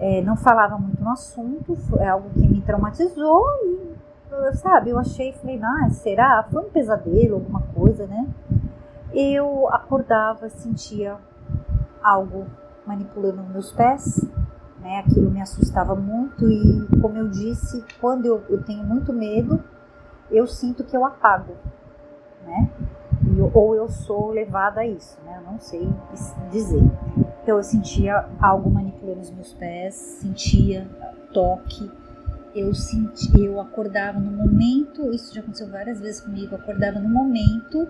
é, 0.00 0.22
não 0.22 0.36
falava 0.36 0.78
muito 0.78 1.02
no 1.02 1.10
assunto, 1.10 1.76
é 1.98 2.08
algo 2.08 2.30
que 2.30 2.46
me 2.46 2.60
traumatizou 2.62 3.44
e, 3.64 3.97
sabe, 4.54 4.90
eu 4.90 4.98
achei, 4.98 5.32
falei, 5.32 5.60
ah, 5.62 5.90
será? 5.90 6.42
Foi 6.50 6.62
um 6.62 6.70
pesadelo, 6.70 7.36
alguma 7.36 7.62
coisa, 7.74 8.06
né? 8.06 8.26
Eu 9.12 9.68
acordava, 9.68 10.48
sentia 10.48 11.16
algo 12.02 12.46
manipulando 12.86 13.42
meus 13.42 13.72
pés, 13.72 14.24
né? 14.80 14.98
Aquilo 15.00 15.30
me 15.30 15.40
assustava 15.40 15.94
muito 15.94 16.48
e, 16.48 16.86
como 17.00 17.16
eu 17.16 17.28
disse, 17.28 17.84
quando 18.00 18.26
eu, 18.26 18.42
eu 18.48 18.62
tenho 18.62 18.84
muito 18.84 19.12
medo, 19.12 19.62
eu 20.30 20.46
sinto 20.46 20.84
que 20.84 20.96
eu 20.96 21.04
apago, 21.04 21.54
né? 22.44 22.70
ou 23.52 23.74
eu 23.74 23.88
sou 23.88 24.30
levada 24.30 24.80
a 24.80 24.86
isso, 24.86 25.18
né? 25.24 25.40
Eu 25.44 25.52
não 25.52 25.60
sei 25.60 25.88
dizer. 26.50 26.82
Então 27.42 27.56
eu 27.56 27.62
sentia 27.62 28.26
algo 28.40 28.70
manipulando 28.70 29.20
os 29.20 29.30
meus 29.30 29.52
pés, 29.54 29.94
sentia 29.94 30.88
toque. 31.32 31.90
Eu 32.54 32.74
senti, 32.74 33.40
eu 33.40 33.60
acordava 33.60 34.18
no 34.18 34.30
momento, 34.30 35.12
isso 35.12 35.34
já 35.34 35.40
aconteceu 35.40 35.68
várias 35.68 36.00
vezes 36.00 36.20
comigo, 36.20 36.54
eu 36.54 36.58
acordava 36.58 36.98
no 36.98 37.08
momento 37.08 37.86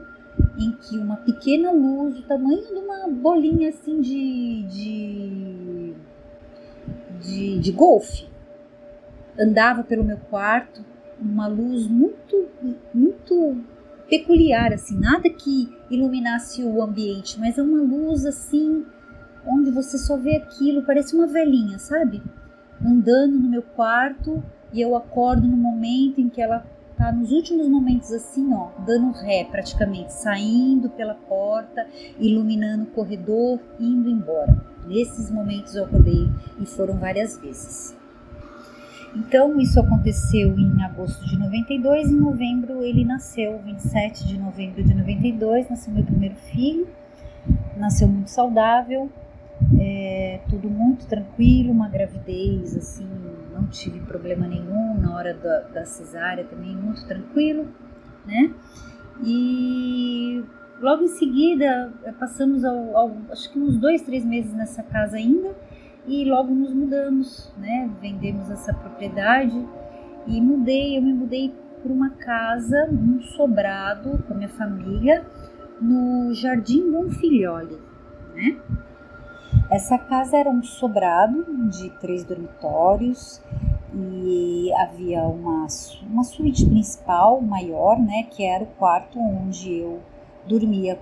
em 0.58 0.72
que 0.72 0.98
uma 0.98 1.16
pequena 1.16 1.70
luz, 1.70 2.16
do 2.16 2.22
tamanho 2.22 2.66
de 2.66 2.74
uma 2.74 3.08
bolinha 3.08 3.70
assim 3.70 4.00
de 4.00 4.62
de, 4.64 5.94
de, 7.20 7.58
de 7.58 7.72
golfe, 7.72 8.28
andava 9.38 9.82
pelo 9.82 10.04
meu 10.04 10.18
quarto, 10.18 10.84
uma 11.20 11.46
luz 11.46 11.86
muito 11.86 12.48
muito 12.92 13.56
peculiar, 14.08 14.72
assim, 14.72 14.98
nada 14.98 15.28
que 15.28 15.68
iluminasse 15.90 16.62
o 16.64 16.82
ambiente, 16.82 17.38
mas 17.38 17.58
é 17.58 17.62
uma 17.62 17.82
luz 17.82 18.24
assim, 18.24 18.84
onde 19.46 19.70
você 19.70 19.98
só 19.98 20.16
vê 20.16 20.36
aquilo, 20.36 20.82
parece 20.82 21.14
uma 21.14 21.26
velhinha, 21.26 21.78
sabe? 21.78 22.22
Andando 22.84 23.38
no 23.38 23.48
meu 23.48 23.62
quarto 23.62 24.42
e 24.72 24.80
eu 24.80 24.94
acordo 24.96 25.46
no 25.46 25.56
momento 25.56 26.20
em 26.20 26.28
que 26.28 26.40
ela 26.40 26.64
tá 26.96 27.12
nos 27.12 27.30
últimos 27.30 27.68
momentos 27.68 28.12
assim, 28.12 28.52
ó, 28.52 28.70
dando 28.84 29.12
ré 29.12 29.44
praticamente, 29.44 30.12
saindo 30.12 30.90
pela 30.90 31.14
porta, 31.14 31.86
iluminando 32.18 32.84
o 32.84 32.86
corredor, 32.86 33.60
indo 33.78 34.10
embora. 34.10 34.56
Nesses 34.86 35.30
momentos 35.30 35.74
eu 35.74 35.84
acordei 35.84 36.28
e 36.60 36.66
foram 36.66 36.98
várias 36.98 37.38
vezes. 37.38 37.96
Então, 39.14 39.58
isso 39.58 39.80
aconteceu 39.80 40.58
em 40.58 40.82
agosto 40.82 41.24
de 41.26 41.38
92. 41.38 42.10
Em 42.10 42.16
novembro, 42.16 42.82
ele 42.82 43.04
nasceu, 43.04 43.58
27 43.64 44.26
de 44.26 44.38
novembro 44.38 44.82
de 44.82 44.94
92, 44.94 45.68
nasceu 45.68 45.92
meu 45.92 46.04
primeiro 46.04 46.34
filho. 46.36 46.86
Nasceu 47.76 48.08
muito 48.08 48.28
saudável, 48.28 49.10
é, 49.80 50.40
tudo 50.48 50.68
muito 50.70 51.06
tranquilo, 51.06 51.72
uma 51.72 51.88
gravidez 51.88 52.76
assim, 52.76 53.08
não 53.52 53.66
tive 53.66 54.00
problema 54.00 54.46
nenhum 54.46 54.98
na 54.98 55.16
hora 55.16 55.34
da, 55.34 55.60
da 55.60 55.84
cesárea 55.84 56.44
também, 56.44 56.74
muito 56.74 57.06
tranquilo, 57.06 57.68
né? 58.24 58.52
E 59.24 60.44
logo 60.80 61.02
em 61.02 61.08
seguida 61.08 61.92
passamos 62.18 62.64
ao, 62.64 62.96
ao, 62.96 63.16
acho 63.30 63.52
que 63.52 63.58
uns 63.58 63.76
dois, 63.76 64.02
três 64.02 64.24
meses 64.24 64.52
nessa 64.54 64.82
casa 64.82 65.16
ainda 65.16 65.54
e 66.06 66.24
logo 66.24 66.54
nos 66.54 66.72
mudamos, 66.72 67.52
né? 67.58 67.90
Vendemos 68.00 68.50
essa 68.50 68.72
propriedade 68.72 69.66
e 70.26 70.40
mudei, 70.40 70.96
eu 70.96 71.02
me 71.02 71.12
mudei 71.12 71.52
para 71.82 71.92
uma 71.92 72.10
casa, 72.10 72.88
um 72.90 73.20
sobrado 73.20 74.22
com 74.26 74.34
a 74.34 74.36
minha 74.36 74.48
família 74.48 75.24
no 75.80 76.32
Jardim 76.34 76.90
Bonfilholi, 76.90 77.78
né? 78.34 78.56
Essa 79.70 79.98
casa 79.98 80.38
era 80.38 80.48
um 80.48 80.62
sobrado 80.62 81.44
de 81.68 81.90
três 82.00 82.24
dormitórios 82.24 83.42
e 83.94 84.72
havia 84.72 85.22
uma, 85.24 85.66
uma 86.10 86.24
suíte 86.24 86.64
principal 86.64 87.40
maior, 87.42 87.98
né? 87.98 88.22
Que 88.30 88.44
era 88.44 88.64
o 88.64 88.66
quarto 88.66 89.18
onde 89.18 89.74
eu 89.74 90.00
dormia 90.46 90.98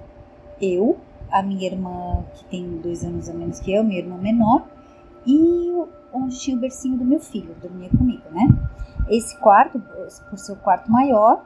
eu, 0.61 0.99
a 1.31 1.43
minha 1.43 1.65
irmã 1.65 2.25
que 2.35 2.45
tem 2.47 2.79
dois 2.79 3.05
anos 3.05 3.29
a 3.29 3.33
menos 3.35 3.61
que 3.61 3.73
eu, 3.73 3.85
minha 3.85 4.01
irmã 4.01 4.17
menor, 4.17 4.67
e 5.25 5.73
onde 6.13 6.37
tinha 6.37 6.57
o 6.57 6.61
bercinho 6.61 6.97
do 6.97 7.05
meu 7.05 7.21
filho, 7.21 7.55
dormia 7.63 7.89
comigo, 7.91 8.25
né? 8.33 8.49
Esse 9.09 9.39
quarto, 9.39 9.81
por 10.29 10.39
ser 10.39 10.53
o 10.53 10.57
quarto 10.57 10.91
maior, 10.91 11.45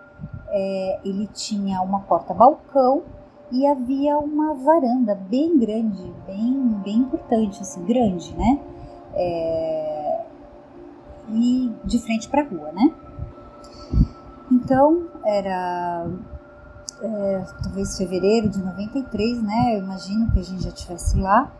é, 0.48 1.00
ele 1.04 1.26
tinha 1.26 1.82
uma 1.82 2.00
porta-balcão 2.00 3.02
e 3.50 3.66
havia 3.66 4.16
uma 4.18 4.54
varanda 4.54 5.14
bem 5.14 5.58
grande, 5.58 6.12
bem, 6.26 6.80
bem 6.84 6.96
importante, 6.98 7.60
assim, 7.60 7.84
grande, 7.84 8.34
né? 8.36 8.60
É, 9.14 10.24
e 11.30 11.72
de 11.84 11.98
frente 11.98 12.28
para 12.28 12.42
a 12.42 12.44
rua, 12.44 12.72
né? 12.72 12.94
Então, 14.50 15.08
era 15.24 16.06
é, 17.02 17.44
talvez 17.62 17.96
fevereiro 17.96 18.48
de 18.48 18.62
93, 18.62 19.42
né? 19.42 19.76
Eu 19.76 19.84
imagino 19.84 20.30
que 20.32 20.38
a 20.38 20.42
gente 20.42 20.62
já 20.62 20.70
estivesse 20.70 21.18
lá. 21.18 21.52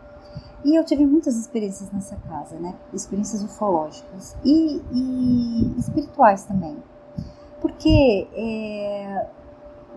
E 0.63 0.75
eu 0.75 0.85
tive 0.85 1.05
muitas 1.05 1.35
experiências 1.37 1.91
nessa 1.91 2.15
casa, 2.15 2.57
né? 2.59 2.75
Experiências 2.93 3.43
ufológicas 3.43 4.37
e, 4.45 4.81
e 4.93 5.79
espirituais 5.79 6.43
também. 6.43 6.77
Porque 7.59 8.27
é, 8.33 9.27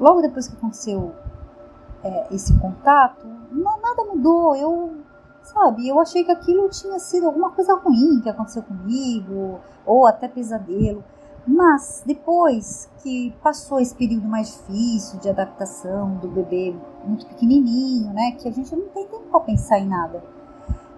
logo 0.00 0.22
depois 0.22 0.48
que 0.48 0.56
aconteceu 0.56 1.14
é, 2.04 2.26
esse 2.30 2.56
contato, 2.58 3.26
nada 3.50 4.04
mudou. 4.04 4.54
Eu, 4.54 4.98
sabe, 5.42 5.88
eu 5.88 5.98
achei 5.98 6.22
que 6.22 6.30
aquilo 6.30 6.68
tinha 6.68 6.98
sido 6.98 7.26
alguma 7.26 7.50
coisa 7.50 7.74
ruim 7.74 8.20
que 8.20 8.28
aconteceu 8.28 8.62
comigo, 8.62 9.60
ou 9.86 10.06
até 10.06 10.28
pesadelo. 10.28 11.02
Mas 11.46 12.02
depois 12.06 12.90
que 13.02 13.34
passou 13.42 13.78
esse 13.78 13.94
período 13.94 14.26
mais 14.26 14.48
difícil 14.48 15.18
de 15.20 15.28
adaptação 15.28 16.16
do 16.16 16.28
bebê 16.28 16.74
muito 17.04 17.26
pequenininho, 17.26 18.12
né, 18.14 18.32
que 18.32 18.48
a 18.48 18.52
gente 18.52 18.74
não 18.74 18.88
tem 18.88 19.06
tempo 19.06 19.24
para 19.30 19.40
pensar 19.40 19.78
em 19.78 19.88
nada, 19.88 20.22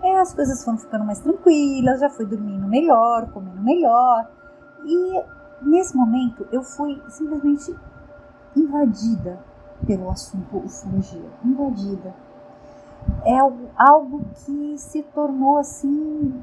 é, 0.03 0.21
as 0.21 0.33
coisas 0.33 0.63
foram 0.65 0.79
ficando 0.79 1.05
mais 1.05 1.19
tranquilas, 1.19 1.99
já 1.99 2.09
fui 2.09 2.27
dormindo 2.27 2.67
melhor, 2.69 3.29
comendo 3.33 3.61
melhor. 3.61 4.31
E 4.85 5.21
nesse 5.63 5.97
momento 5.97 6.47
eu 6.53 6.63
fui 6.63 7.03
simplesmente 7.09 7.75
invadida 8.55 9.41
pelo 9.85 10.11
assunto 10.11 10.59
ufologia, 10.59 11.30
invadida. 11.45 12.14
É 13.25 13.38
algo 13.76 14.25
que 14.35 14.78
se 14.78 15.02
tornou 15.02 15.59
assim 15.59 16.42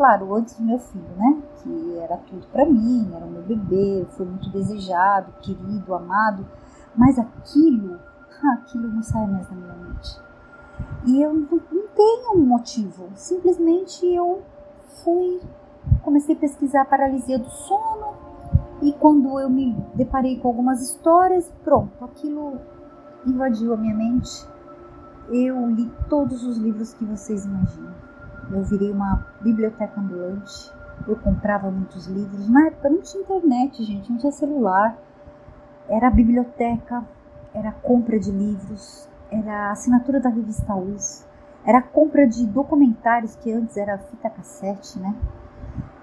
claro, 0.00 0.34
antes 0.34 0.54
do 0.54 0.64
meu 0.64 0.78
filho, 0.78 1.10
né? 1.14 1.42
Que 1.62 1.98
era 1.98 2.16
tudo 2.16 2.46
para 2.46 2.64
mim, 2.64 3.12
era 3.14 3.22
o 3.22 3.30
meu 3.30 3.42
bebê, 3.42 4.06
foi 4.16 4.24
muito 4.24 4.48
desejado, 4.48 5.30
querido, 5.42 5.94
amado, 5.94 6.46
mas 6.96 7.18
aquilo, 7.18 8.00
aquilo 8.54 8.88
não 8.88 9.02
sai 9.02 9.26
mais 9.26 9.46
da 9.46 9.54
minha 9.54 9.74
mente. 9.74 10.18
E 11.04 11.20
eu 11.20 11.34
não, 11.34 11.46
não 11.70 11.86
tenho 11.94 12.34
um 12.34 12.46
motivo, 12.46 13.10
simplesmente 13.14 14.06
eu 14.06 14.40
fui, 15.04 15.42
comecei 16.02 16.34
a 16.34 16.38
pesquisar 16.38 16.80
a 16.80 16.86
paralisia 16.86 17.38
do 17.38 17.50
sono, 17.50 18.14
e 18.82 18.92
quando 18.92 19.38
eu 19.38 19.50
me 19.50 19.76
deparei 19.94 20.38
com 20.38 20.48
algumas 20.48 20.82
histórias, 20.82 21.52
pronto, 21.64 22.04
aquilo 22.04 22.58
invadiu 23.26 23.74
a 23.74 23.76
minha 23.76 23.94
mente. 23.94 24.46
Eu 25.28 25.68
li 25.68 25.90
todos 26.08 26.44
os 26.44 26.56
livros 26.56 26.94
que 26.94 27.04
vocês 27.04 27.44
imaginam 27.44 28.10
eu 28.52 28.62
virei 28.64 28.90
uma 28.90 29.26
biblioteca 29.40 30.00
ambulante. 30.00 30.72
Eu 31.06 31.16
comprava 31.16 31.70
muitos 31.70 32.06
livros. 32.06 32.48
Na 32.48 32.66
época 32.66 32.90
não 32.90 33.00
tinha 33.00 33.22
internet, 33.22 33.82
gente, 33.84 34.10
não 34.10 34.18
tinha 34.18 34.32
celular. 34.32 34.98
Era 35.88 36.08
a 36.08 36.10
biblioteca, 36.10 37.04
era 37.54 37.70
a 37.70 37.72
compra 37.72 38.18
de 38.18 38.30
livros, 38.30 39.08
era 39.30 39.68
a 39.68 39.70
assinatura 39.72 40.20
da 40.20 40.28
revista 40.28 40.74
Luz, 40.74 41.26
era 41.64 41.78
a 41.78 41.82
compra 41.82 42.26
de 42.26 42.46
documentários, 42.46 43.34
que 43.36 43.50
antes 43.50 43.76
era 43.76 43.98
fita 43.98 44.30
cassete, 44.30 45.00
né? 45.00 45.14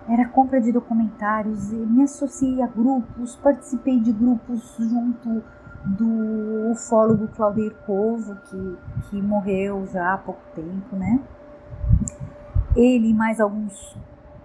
Era 0.08 0.28
compra 0.30 0.62
de 0.62 0.72
documentários, 0.72 1.72
me 1.72 2.04
associei 2.04 2.62
a 2.62 2.68
grupos, 2.68 3.36
participei 3.36 4.00
de 4.00 4.12
grupos 4.12 4.76
junto 4.78 5.44
do 5.86 6.72
ufólogo 6.72 7.28
Claudio 7.30 7.74
Covo, 7.86 8.36
que, 8.36 8.78
que 9.10 9.22
morreu 9.22 9.86
já 9.88 10.14
há 10.14 10.18
pouco 10.18 10.42
tempo, 10.56 10.96
né? 10.96 11.20
ele 12.78 13.10
e 13.10 13.14
mais 13.14 13.40
alguns 13.40 13.98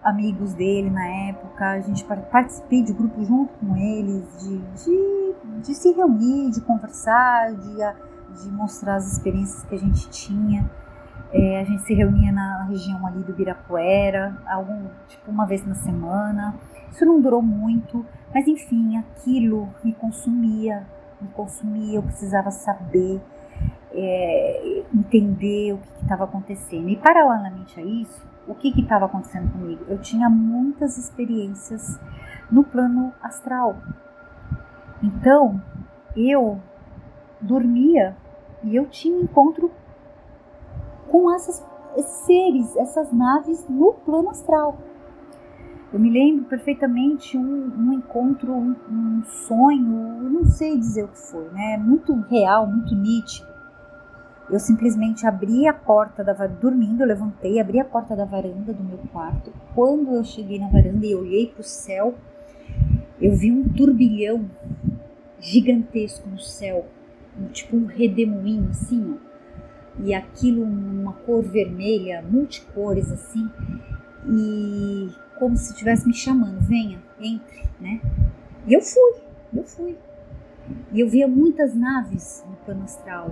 amigos 0.03 0.55
dele 0.55 0.91
na 0.91 1.07
época, 1.29 1.73
a 1.73 1.81
gente 1.81 2.05
participei 2.05 2.83
de 2.83 2.93
grupos 2.93 3.29
junto 3.29 3.53
com 3.59 3.77
eles, 3.77 4.25
de, 4.41 4.59
de, 4.59 5.35
de 5.63 5.75
se 5.75 5.93
reunir, 5.93 6.51
de 6.51 6.61
conversar, 6.63 7.53
de, 7.53 8.43
de 8.43 8.51
mostrar 8.51 8.97
as 8.97 9.13
experiências 9.13 9.63
que 9.65 9.75
a 9.75 9.79
gente 9.79 10.09
tinha. 10.11 10.69
É, 11.33 11.61
a 11.61 11.65
gente 11.65 11.83
se 11.83 11.95
reunia 11.95 12.31
na 12.31 12.65
região 12.65 13.07
ali 13.07 13.23
do 13.23 13.33
Birapuera, 13.33 14.37
algum, 14.47 14.87
tipo 15.09 15.31
uma 15.31 15.47
vez 15.47 15.67
na 15.67 15.75
semana. 15.75 16.55
Isso 16.91 17.07
não 17.07 17.21
durou 17.21 17.41
muito, 17.41 18.05
mas 18.35 18.47
enfim, 18.47 18.99
aquilo 18.99 19.69
me 19.83 19.95
consumia, 19.95 20.87
me 21.21 21.29
consumia, 21.29 21.97
eu 21.97 22.03
precisava 22.03 22.51
saber 22.51 23.21
é, 23.93 24.85
entender 24.95 25.75
o 25.75 25.79
que 25.79 26.03
estava 26.03 26.25
acontecendo. 26.25 26.89
E 26.89 26.97
paralelamente 26.97 27.79
a 27.79 27.83
isso, 27.83 28.27
o 28.47 28.55
que 28.55 28.69
estava 28.81 29.07
acontecendo 29.07 29.51
comigo? 29.53 29.85
Eu 29.89 29.99
tinha 29.99 30.29
muitas 30.29 30.99
experiências 30.99 31.99
no 32.51 32.65
plano 32.65 33.13
astral. 33.23 33.77
Então, 35.03 35.61
eu 36.17 36.61
dormia 37.41 38.17
e 38.63 38.77
eu 38.77 38.87
tinha 38.87 39.21
encontro 39.21 39.71
com 41.13 41.31
essas, 41.33 41.65
esses 41.97 42.27
seres, 42.27 42.75
essas 42.77 43.13
naves 43.13 43.65
no 43.69 43.93
plano 43.93 44.31
astral. 44.31 44.79
Eu 45.93 46.01
me 46.01 46.11
lembro 46.11 46.47
perfeitamente 46.47 47.37
um, 47.37 47.71
um 47.79 47.93
encontro, 47.93 48.51
um, 48.51 48.75
um 48.91 49.23
sonho, 49.25 50.25
eu 50.25 50.31
não 50.31 50.45
sei 50.47 50.79
dizer 50.79 51.05
o 51.05 51.09
que 51.09 51.19
foi, 51.19 51.49
né? 51.51 51.77
Muito 51.77 52.15
real, 52.31 52.67
muito 52.67 52.95
nítido 52.95 53.53
eu 54.53 54.61
simplesmente 54.61 55.27
abri 55.27 55.67
a 55.67 55.73
porta 55.73 56.23
da 56.23 56.35
varanda, 56.35 56.59
dormindo, 56.61 57.03
eu 57.03 57.07
levantei, 57.07 57.59
abri 57.59 57.81
a 57.81 57.85
porta 57.87 58.15
da 58.15 58.27
varanda 58.27 58.71
do 58.71 58.85
meu 58.85 58.99
quarto. 59.11 59.51
Quando 59.75 60.15
eu 60.15 60.23
cheguei 60.23 60.59
na 60.59 60.69
varanda 60.69 61.07
e 61.07 61.15
olhei 61.15 61.47
para 61.47 61.63
o 61.63 61.65
céu, 61.65 62.15
eu 63.19 63.35
vi 63.35 63.51
um 63.51 63.67
turbilhão 63.67 64.45
gigantesco 65.41 66.29
no 66.29 66.39
céu, 66.39 66.85
tipo 67.51 67.77
um 67.77 67.87
redemoinho 67.87 68.69
assim, 68.69 69.15
ó. 69.15 69.32
E 69.99 70.15
aquilo 70.15 70.63
uma 70.63 71.13
cor 71.13 71.43
vermelha, 71.43 72.25
multicores 72.29 73.11
assim, 73.13 73.49
e 74.27 75.11
como 75.39 75.57
se 75.57 75.73
estivesse 75.73 76.07
me 76.07 76.15
chamando, 76.15 76.61
venha, 76.61 76.99
entre, 77.21 77.65
né? 77.81 78.01
E 78.67 78.73
eu 78.73 78.81
fui, 78.81 79.15
eu 79.55 79.65
fui. 79.65 79.97
E 80.93 81.01
eu 81.01 81.09
via 81.09 81.27
muitas 81.27 81.75
naves 81.75 82.45
no 82.49 82.57
plano 82.65 82.85
astral, 82.85 83.29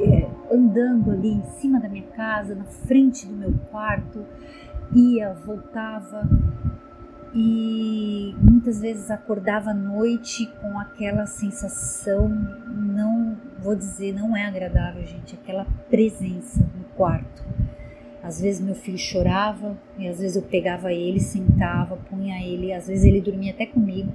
é, 0.00 0.28
andando 0.52 1.10
ali 1.10 1.30
em 1.30 1.44
cima 1.58 1.80
da 1.80 1.88
minha 1.88 2.06
casa, 2.08 2.54
na 2.54 2.64
frente 2.64 3.26
do 3.26 3.34
meu 3.34 3.54
quarto, 3.70 4.26
ia, 4.92 5.32
voltava 5.32 6.28
e 7.34 8.34
muitas 8.40 8.80
vezes 8.80 9.10
acordava 9.10 9.70
à 9.70 9.74
noite 9.74 10.46
com 10.60 10.78
aquela 10.78 11.26
sensação, 11.26 12.28
não 12.68 13.23
vou 13.64 13.74
dizer, 13.74 14.12
não 14.12 14.36
é 14.36 14.44
agradável, 14.44 15.04
gente, 15.06 15.34
aquela 15.34 15.64
presença 15.88 16.60
no 16.60 16.84
quarto. 16.96 17.42
Às 18.22 18.40
vezes 18.40 18.60
meu 18.60 18.74
filho 18.74 18.98
chorava 18.98 19.76
e 19.98 20.06
às 20.06 20.18
vezes 20.18 20.36
eu 20.36 20.42
pegava 20.42 20.92
ele, 20.92 21.18
sentava, 21.18 21.96
punha 21.96 22.42
ele, 22.42 22.72
às 22.72 22.86
vezes 22.86 23.04
ele 23.04 23.20
dormia 23.20 23.52
até 23.52 23.66
comigo 23.66 24.12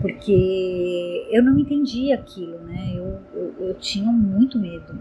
porque 0.00 1.26
eu 1.30 1.42
não 1.42 1.58
entendia 1.58 2.14
aquilo, 2.14 2.58
né? 2.60 2.92
Eu, 2.94 3.18
eu, 3.34 3.54
eu 3.68 3.74
tinha 3.74 4.10
muito 4.12 4.58
medo 4.58 4.98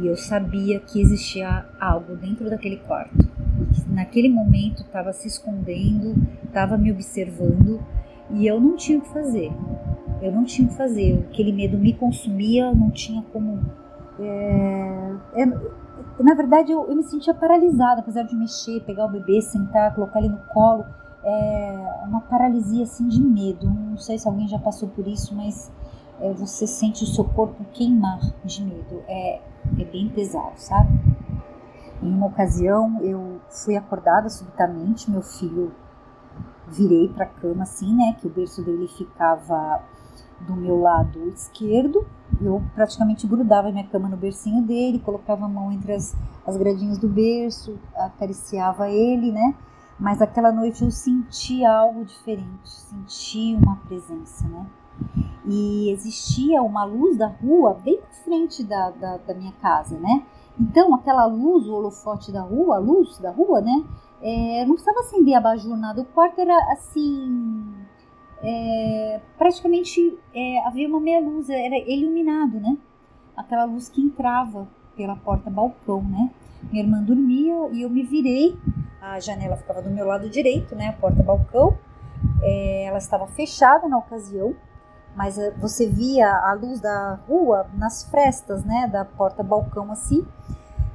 e 0.00 0.06
eu 0.06 0.16
sabia 0.16 0.80
que 0.80 1.00
existia 1.00 1.64
algo 1.78 2.16
dentro 2.16 2.48
daquele 2.50 2.78
quarto. 2.78 3.16
Que 3.18 3.92
naquele 3.92 4.28
momento 4.28 4.82
estava 4.82 5.12
se 5.12 5.28
escondendo, 5.28 6.14
estava 6.44 6.76
me 6.76 6.90
observando 6.90 7.80
e 8.30 8.46
eu 8.46 8.60
não 8.60 8.76
tinha 8.76 8.98
o 8.98 9.02
que 9.02 9.12
fazer. 9.12 9.50
Eu 10.20 10.32
não 10.32 10.44
tinha 10.44 10.66
o 10.66 10.70
que 10.70 10.76
fazer. 10.76 11.26
Aquele 11.30 11.52
medo 11.52 11.78
me 11.78 11.92
consumia, 11.92 12.72
não 12.74 12.90
tinha 12.90 13.22
como. 13.32 13.60
É, 14.18 15.14
é, 15.34 15.46
na 16.22 16.34
verdade, 16.34 16.72
eu, 16.72 16.86
eu 16.86 16.96
me 16.96 17.02
sentia 17.04 17.32
paralisada, 17.32 18.00
apesar 18.00 18.22
de 18.24 18.36
mexer, 18.36 18.80
pegar 18.84 19.06
o 19.06 19.10
bebê, 19.10 19.40
sentar, 19.40 19.94
colocar 19.94 20.18
ele 20.18 20.28
no 20.28 20.40
colo 20.52 20.84
é 21.22 22.04
uma 22.04 22.20
paralisia 22.22 22.84
assim 22.84 23.08
de 23.08 23.20
medo. 23.20 23.68
Não 23.68 23.98
sei 23.98 24.18
se 24.18 24.26
alguém 24.26 24.48
já 24.48 24.58
passou 24.58 24.88
por 24.88 25.06
isso, 25.06 25.34
mas 25.34 25.70
é, 26.20 26.32
você 26.32 26.66
sente 26.66 27.04
o 27.04 27.06
seu 27.06 27.24
corpo 27.24 27.64
queimar 27.72 28.20
de 28.44 28.64
medo. 28.64 29.02
É, 29.06 29.40
é 29.78 29.84
bem 29.84 30.08
pesado, 30.08 30.56
sabe? 30.56 30.98
Em 32.02 32.12
uma 32.12 32.26
ocasião 32.26 33.00
eu 33.02 33.40
fui 33.50 33.76
acordada 33.76 34.28
subitamente, 34.30 35.10
meu 35.10 35.22
filho 35.22 35.72
virei 36.68 37.08
para 37.08 37.24
a 37.24 37.28
cama 37.28 37.64
assim, 37.64 37.94
né, 37.94 38.16
que 38.18 38.26
o 38.26 38.30
berço 38.30 38.64
dele 38.64 38.86
ficava 38.88 39.82
do 40.40 40.54
meu 40.54 40.80
lado 40.80 41.28
esquerdo. 41.28 42.06
Eu 42.40 42.62
praticamente 42.74 43.26
grudava 43.26 43.70
minha 43.70 43.86
cama 43.86 44.08
no 44.08 44.16
bercinho 44.16 44.62
dele, 44.62 44.98
colocava 44.98 45.44
a 45.44 45.48
mão 45.48 45.70
entre 45.72 45.92
as, 45.92 46.16
as 46.46 46.56
gradinhas 46.56 46.98
do 46.98 47.08
berço, 47.08 47.78
acariciava 47.94 48.88
ele, 48.88 49.32
né? 49.32 49.54
mas 50.00 50.22
aquela 50.22 50.50
noite 50.50 50.82
eu 50.82 50.90
senti 50.90 51.62
algo 51.62 52.04
diferente, 52.06 52.70
senti 52.70 53.54
uma 53.54 53.76
presença, 53.76 54.48
né? 54.48 54.66
E 55.44 55.90
existia 55.90 56.62
uma 56.62 56.84
luz 56.84 57.18
da 57.18 57.26
rua 57.26 57.74
bem 57.74 58.00
na 58.00 58.24
frente 58.24 58.64
da, 58.64 58.90
da, 58.90 59.18
da 59.18 59.34
minha 59.34 59.52
casa, 59.60 59.98
né? 59.98 60.24
Então, 60.58 60.94
aquela 60.94 61.26
luz, 61.26 61.66
o 61.66 61.74
holofote 61.74 62.32
da 62.32 62.40
rua, 62.40 62.76
a 62.76 62.78
luz 62.78 63.18
da 63.18 63.30
rua, 63.30 63.60
né? 63.60 63.84
É, 64.22 64.64
não 64.64 64.74
precisava 64.74 65.00
acender 65.00 65.34
abajur 65.34 65.76
nada. 65.76 66.00
O 66.00 66.04
quarto 66.06 66.40
era 66.40 66.56
assim. 66.72 67.74
É, 68.42 69.20
praticamente 69.36 70.18
é, 70.34 70.66
havia 70.66 70.88
uma 70.88 71.00
meia 71.00 71.20
luz, 71.20 71.50
era 71.50 71.76
iluminado, 71.78 72.58
né? 72.58 72.76
Aquela 73.36 73.64
luz 73.64 73.88
que 73.88 74.00
entrava 74.00 74.66
pela 74.96 75.16
porta-balcão, 75.16 76.02
né? 76.02 76.30
Minha 76.70 76.84
irmã 76.84 77.02
dormia 77.02 77.68
e 77.72 77.82
eu 77.82 77.90
me 77.90 78.02
virei. 78.02 78.58
A 79.00 79.18
janela 79.18 79.56
ficava 79.56 79.80
do 79.80 79.90
meu 79.90 80.06
lado 80.06 80.28
direito, 80.28 80.74
né? 80.74 80.88
A 80.88 80.92
porta-balcão. 80.92 81.76
É, 82.42 82.84
ela 82.84 82.98
estava 82.98 83.26
fechada 83.26 83.88
na 83.88 83.96
ocasião, 83.96 84.54
mas 85.16 85.38
eh, 85.38 85.50
você 85.58 85.88
via 85.88 86.30
a 86.30 86.52
luz 86.52 86.80
da 86.80 87.18
rua 87.26 87.66
nas 87.74 88.04
frestas, 88.04 88.64
né? 88.64 88.86
Da 88.86 89.04
porta-balcão 89.04 89.90
assim. 89.90 90.26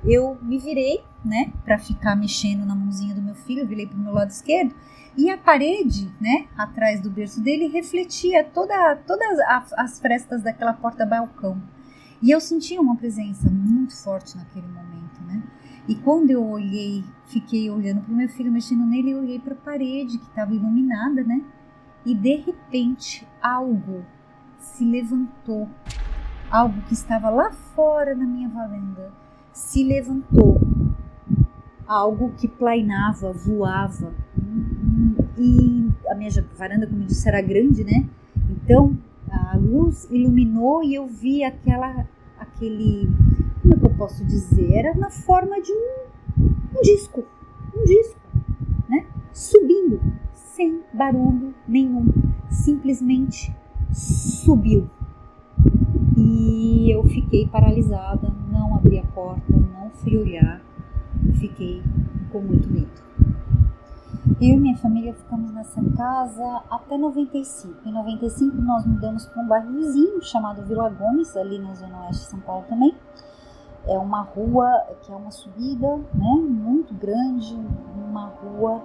Eu 0.03 0.37
me 0.41 0.59
virei, 0.59 1.03
né? 1.23 1.51
Para 1.63 1.79
ficar 1.79 2.15
mexendo 2.15 2.63
na 2.65 2.75
mãozinha 2.75 3.15
do 3.15 3.21
meu 3.21 3.33
filho, 3.33 3.65
virei 3.65 3.87
para 3.87 3.97
o 3.97 3.99
meu 3.99 4.13
lado 4.13 4.29
esquerdo. 4.29 4.75
E 5.17 5.29
a 5.29 5.37
parede, 5.37 6.11
né, 6.19 6.47
atrás 6.57 6.99
do 6.99 7.09
berço 7.09 7.41
dele, 7.41 7.67
refletia 7.67 8.43
toda, 8.43 8.95
todas 9.07 9.39
as 9.77 9.99
frestas 9.99 10.43
daquela 10.43 10.73
porta-balcão. 10.73 11.61
E 12.21 12.31
eu 12.31 12.41
sentia 12.41 12.81
uma 12.81 12.95
presença 12.95 13.49
muito 13.49 13.95
forte 13.95 14.35
naquele 14.35 14.67
momento, 14.67 15.21
né? 15.25 15.41
E 15.87 15.95
quando 15.95 16.31
eu 16.31 16.43
olhei, 16.43 17.03
fiquei 17.27 17.69
olhando 17.69 18.01
para 18.01 18.11
o 18.11 18.15
meu 18.15 18.27
filho 18.27 18.51
mexendo 18.51 18.85
nele, 18.85 19.11
eu 19.11 19.19
olhei 19.19 19.39
para 19.39 19.53
a 19.53 19.57
parede 19.57 20.17
que 20.17 20.25
estava 20.25 20.53
iluminada, 20.53 21.23
né? 21.23 21.41
E 22.05 22.13
de 22.13 22.35
repente 22.37 23.27
algo 23.41 24.03
se 24.57 24.83
levantou, 24.83 25.69
algo 26.49 26.81
que 26.83 26.93
estava 26.93 27.29
lá 27.29 27.51
fora 27.51 28.15
na 28.15 28.25
minha 28.25 28.49
varanda, 28.49 29.13
se 29.53 29.83
levantou, 29.83 30.59
algo 31.87 32.33
que 32.33 32.47
plainava, 32.47 33.31
voava. 33.31 34.13
E 35.37 35.89
a 36.09 36.15
minha 36.15 36.29
varanda, 36.57 36.87
como 36.87 37.01
eu 37.01 37.07
disse, 37.07 37.27
era 37.27 37.41
grande, 37.41 37.83
né? 37.83 38.07
Então 38.49 38.97
a 39.29 39.57
luz 39.57 40.07
iluminou 40.09 40.83
e 40.83 40.95
eu 40.95 41.07
vi 41.07 41.43
aquela 41.43 42.05
aquele, 42.37 43.09
como 43.61 43.73
é 43.73 43.77
que 43.77 43.85
eu 43.85 43.95
posso 43.95 44.23
dizer? 44.25 44.73
Era 44.73 44.93
na 44.95 45.09
forma 45.09 45.61
de 45.61 45.71
um, 45.71 46.47
um 46.77 46.81
disco, 46.81 47.23
um 47.75 47.83
disco, 47.83 48.19
né? 48.89 49.05
Subindo, 49.33 49.99
sem 50.33 50.81
barulho 50.93 51.53
nenhum, 51.67 52.07
simplesmente 52.49 53.53
subiu. 53.91 54.89
E 56.17 56.89
eu 56.91 57.03
fiquei 57.05 57.47
paralisada, 57.47 58.33
não 58.51 58.75
abri 58.75 58.99
a 58.99 59.03
porta, 59.03 59.51
não 59.51 59.89
fui 59.91 60.17
olhar, 60.17 60.61
fiquei 61.33 61.81
com 62.31 62.39
muito 62.41 62.69
medo. 62.69 63.03
Eu 64.41 64.55
e 64.55 64.57
minha 64.57 64.75
família 64.77 65.13
ficamos 65.13 65.51
nessa 65.51 65.79
casa 65.95 66.63
até 66.69 66.97
95. 66.97 67.87
Em 67.87 67.91
95 67.91 68.57
nós 68.57 68.83
mudamos 68.83 69.25
para 69.27 69.41
um 69.41 69.47
bairro 69.47 69.71
vizinho 69.73 70.19
chamado 70.23 70.63
Vila 70.63 70.89
Gomes, 70.89 71.37
ali 71.37 71.59
na 71.59 71.75
zona 71.75 72.01
oeste 72.01 72.23
de 72.23 72.31
São 72.31 72.39
Paulo 72.39 72.65
também. 72.67 72.95
É 73.87 73.99
uma 73.99 74.21
rua 74.21 74.67
que 75.03 75.11
é 75.11 75.15
uma 75.15 75.29
subida, 75.29 75.97
né, 76.13 76.35
muito 76.49 76.91
grande, 76.95 77.55
uma 78.09 78.25
rua 78.25 78.81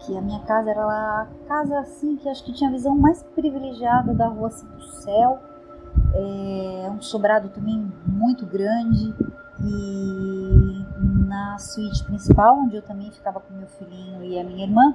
que 0.00 0.16
a 0.16 0.22
minha 0.22 0.40
casa 0.40 0.70
era 0.70 0.86
lá, 0.86 1.22
a 1.22 1.46
casa 1.46 1.78
assim 1.78 2.16
que 2.16 2.28
acho 2.28 2.42
que 2.42 2.52
tinha 2.52 2.70
a 2.70 2.72
visão 2.72 2.96
mais 2.96 3.22
privilegiada 3.34 4.14
da 4.14 4.28
rua 4.28 4.48
assim 4.48 4.66
do 4.66 4.82
céu. 5.02 5.38
É 6.14 6.90
um 6.90 7.00
sobrado 7.02 7.50
também 7.50 7.92
muito 8.06 8.46
grande 8.46 9.14
e 9.62 10.51
na 11.32 11.58
suíte 11.58 12.04
principal, 12.04 12.58
onde 12.58 12.76
eu 12.76 12.82
também 12.82 13.10
ficava 13.10 13.40
com 13.40 13.54
meu 13.54 13.66
filhinho 13.66 14.22
e 14.22 14.38
a 14.38 14.44
minha 14.44 14.66
irmã, 14.66 14.94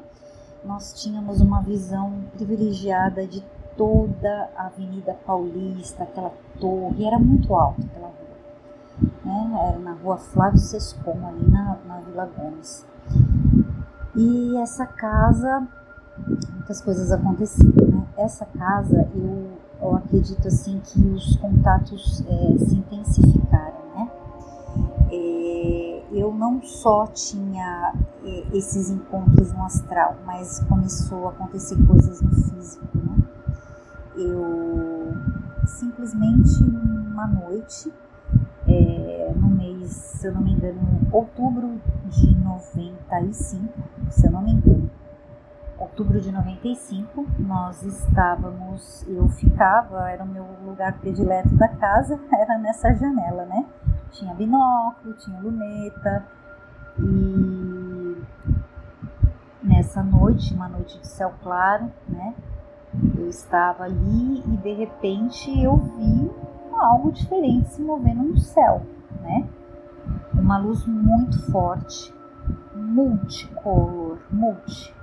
nós 0.64 0.94
tínhamos 0.94 1.42
uma 1.42 1.62
visão 1.62 2.22
privilegiada 2.36 3.26
de 3.26 3.44
toda 3.76 4.50
a 4.56 4.68
Avenida 4.68 5.16
Paulista, 5.26 6.04
aquela 6.04 6.32
torre, 6.60 7.06
era 7.06 7.18
muito 7.18 7.56
alta 7.56 7.82
aquela 7.82 8.08
rua. 8.08 9.16
Né? 9.26 9.68
Era 9.68 9.80
na 9.80 9.94
rua 9.94 10.18
Flávio 10.18 10.60
Sescom, 10.60 11.28
ali 11.28 11.50
na, 11.50 11.78
na 11.88 12.00
Vila 12.02 12.30
Gomes. 12.38 12.86
E 14.16 14.58
essa 14.58 14.86
casa, 14.86 15.68
muitas 16.54 16.82
coisas 16.82 17.12
aconteciam, 17.12 17.88
né? 17.88 18.04
Essa 18.18 18.46
casa, 18.46 19.08
eu, 19.16 19.58
eu 19.80 19.96
acredito 19.96 20.48
assim 20.48 20.82
que 20.84 21.00
os 21.00 21.36
contatos 21.38 22.24
é, 22.28 22.58
se 22.58 22.76
intensificaram, 22.76 23.96
né? 23.96 24.12
Eu 26.12 26.34
não 26.34 26.62
só 26.62 27.08
tinha 27.08 27.94
esses 28.54 28.90
encontros 28.90 29.52
no 29.52 29.64
astral, 29.64 30.16
mas 30.26 30.60
começou 30.62 31.28
a 31.28 31.32
acontecer 31.32 31.76
coisas 31.86 32.22
no 32.22 32.30
físico, 32.32 32.98
né? 32.98 33.18
Eu 34.16 35.14
simplesmente 35.66 36.64
uma 36.64 37.28
noite, 37.28 37.92
é, 38.68 39.34
no 39.36 39.50
mês, 39.50 39.92
se 39.92 40.28
eu 40.28 40.34
não 40.34 40.42
me 40.42 40.54
engano, 40.54 40.80
outubro 41.12 41.80
de 42.06 42.36
95, 42.36 43.74
se 44.10 44.28
eu 44.28 44.32
não 44.32 44.42
me 44.42 44.52
engano, 44.52 44.90
outubro 45.78 46.20
de 46.22 46.32
95, 46.32 47.26
nós 47.40 47.84
estávamos, 47.84 49.04
eu 49.08 49.28
ficava, 49.30 50.10
era 50.10 50.24
o 50.24 50.28
meu 50.28 50.46
lugar 50.66 51.00
predileto 51.00 51.56
da 51.56 51.68
casa, 51.68 52.20
era 52.32 52.58
nessa 52.58 52.94
janela, 52.94 53.46
né? 53.46 53.66
Tinha 54.12 54.34
binóculo, 54.34 55.14
tinha 55.14 55.40
luneta 55.40 56.26
e 57.00 58.18
nessa 59.62 60.02
noite, 60.02 60.54
uma 60.54 60.68
noite 60.68 61.00
de 61.00 61.08
céu 61.08 61.34
claro, 61.44 61.92
né? 62.08 62.34
Eu 63.18 63.30
estava 63.30 63.84
ali 63.84 64.40
e 64.40 64.58
de 64.58 64.74
repente 64.74 65.62
eu 65.62 65.78
vi 65.78 66.32
algo 66.74 67.12
diferente 67.12 67.74
se 67.74 67.82
movendo 67.82 68.24
no 68.24 68.38
céu, 68.38 68.82
né? 69.22 69.48
Uma 70.34 70.58
luz 70.58 70.86
muito 70.86 71.40
forte, 71.52 72.14
multicolor, 72.74 74.18
multi. 74.32 74.96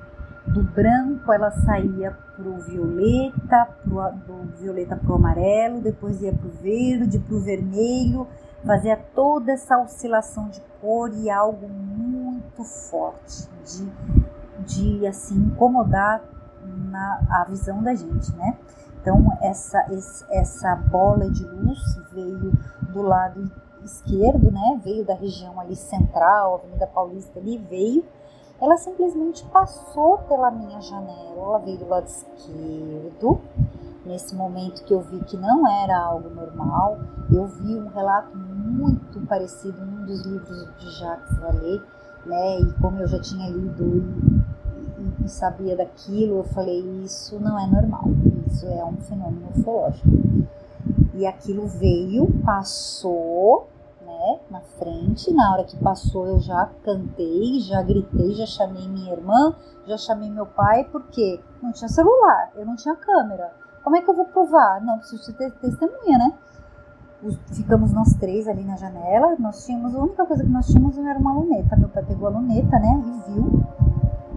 Do 0.47 0.63
branco 0.63 1.33
ela 1.33 1.51
saía 1.51 2.17
pro 2.37 2.59
violeta, 2.59 3.67
pro, 3.83 4.11
do 4.27 4.59
violeta 4.59 4.97
pro 4.97 5.15
amarelo, 5.15 5.81
depois 5.81 6.21
ia 6.21 6.33
pro 6.33 6.51
verde, 6.51 7.19
pro 7.19 7.41
vermelho, 7.41 8.27
fazia 8.67 8.97
toda 9.15 9.53
essa 9.53 9.79
oscilação 9.79 10.49
de 10.49 10.61
cor 10.81 11.11
e 11.13 11.31
algo 11.31 11.69
muito 11.69 12.65
forte 12.65 13.49
de, 13.65 13.93
de 14.67 15.07
assim 15.07 15.37
incomodar 15.37 16.23
na 16.91 17.21
a 17.31 17.45
visão 17.45 17.83
da 17.83 17.95
gente, 17.95 18.35
né? 18.37 18.57
Então 19.01 19.37
essa 19.43 19.85
essa 20.31 20.75
bola 20.77 21.31
de 21.31 21.45
luz 21.45 21.79
veio 22.13 22.53
do 22.91 23.03
lado 23.03 23.51
esquerdo, 23.85 24.51
né? 24.51 24.81
Veio 24.83 25.05
da 25.05 25.15
região 25.15 25.61
ali 25.61 25.77
central, 25.77 26.57
Avenida 26.57 26.87
Paulista 26.87 27.39
ali 27.39 27.59
veio. 27.59 28.05
Ela 28.61 28.79
simplesmente 28.79 29.45
passou 29.47 30.19
pela 30.19 30.51
minha 30.51 30.81
janela, 30.81 31.37
ela 31.37 31.59
veio 31.59 31.77
do 31.77 31.89
lado 31.89 32.07
esquerdo, 32.07 33.41
nesse 34.07 34.35
momento 34.35 34.85
que 34.85 34.95
eu 34.95 35.01
vi 35.01 35.19
que 35.25 35.37
não 35.37 35.67
era 35.67 35.99
algo 35.99 36.31
normal, 36.31 36.99
eu 37.33 37.47
vi 37.47 37.75
um 37.75 37.89
relato 37.89 38.37
muito 38.75 39.21
parecido 39.27 39.85
num 39.85 40.05
dos 40.05 40.23
livros 40.27 40.69
de 40.79 40.91
Jacques 40.91 41.39
Vallée, 41.39 41.81
né? 42.27 42.61
E 42.61 42.73
como 42.81 43.01
eu 43.01 43.07
já 43.07 43.21
tinha 43.21 43.49
lido 43.49 43.85
e, 43.85 45.23
e, 45.23 45.25
e 45.25 45.29
sabia 45.29 45.77
daquilo, 45.77 46.39
eu 46.39 46.45
falei: 46.45 46.81
isso 47.05 47.39
não 47.39 47.59
é 47.59 47.67
normal, 47.67 48.05
isso 48.47 48.67
é 48.67 48.85
um 48.85 48.97
fenômeno 48.97 49.49
ufológico. 49.57 50.09
E 51.15 51.25
aquilo 51.27 51.67
veio, 51.69 52.27
passou, 52.45 53.69
né, 54.05 54.41
na 54.51 54.61
frente. 54.61 55.33
Na 55.33 55.53
hora 55.53 55.65
que 55.65 55.77
passou, 55.77 56.27
eu 56.27 56.41
já 56.41 56.69
cantei, 56.83 57.61
já 57.61 57.81
gritei, 57.83 58.35
já 58.35 58.47
chamei 58.47 58.89
minha 58.89 59.13
irmã, 59.13 59.55
já 59.87 59.97
chamei 59.97 60.29
meu 60.29 60.47
pai, 60.47 60.85
porque 60.91 61.41
não 61.63 61.73
tinha 61.73 61.89
celular, 61.89 62.51
eu 62.57 62.67
não 62.67 62.75
tinha 62.75 62.97
câmera. 62.97 63.53
Como 63.85 63.97
é 63.97 64.03
que 64.03 64.11
eu 64.11 64.15
vou 64.15 64.25
provar? 64.25 64.81
Não, 64.83 64.99
preciso 64.99 65.33
ter 65.35 65.53
testemunha, 65.53 66.19
né? 66.19 66.33
Ficamos 67.53 67.93
nós 67.93 68.13
três 68.15 68.47
ali 68.47 68.65
na 68.65 68.77
janela. 68.77 69.37
Nós 69.39 69.65
tínhamos, 69.65 69.95
a 69.95 69.99
única 69.99 70.27
coisa 70.27 70.43
que 70.43 70.51
nós 70.51 70.67
tínhamos 70.67 70.97
era 70.99 71.19
uma 71.19 71.33
luneta. 71.33 71.77
Meu 71.77 71.89
pai 71.89 72.05
pegou 72.05 72.29
a 72.29 72.31
luneta, 72.31 72.79
né? 72.79 73.03
E 73.07 73.33
viu 73.33 73.65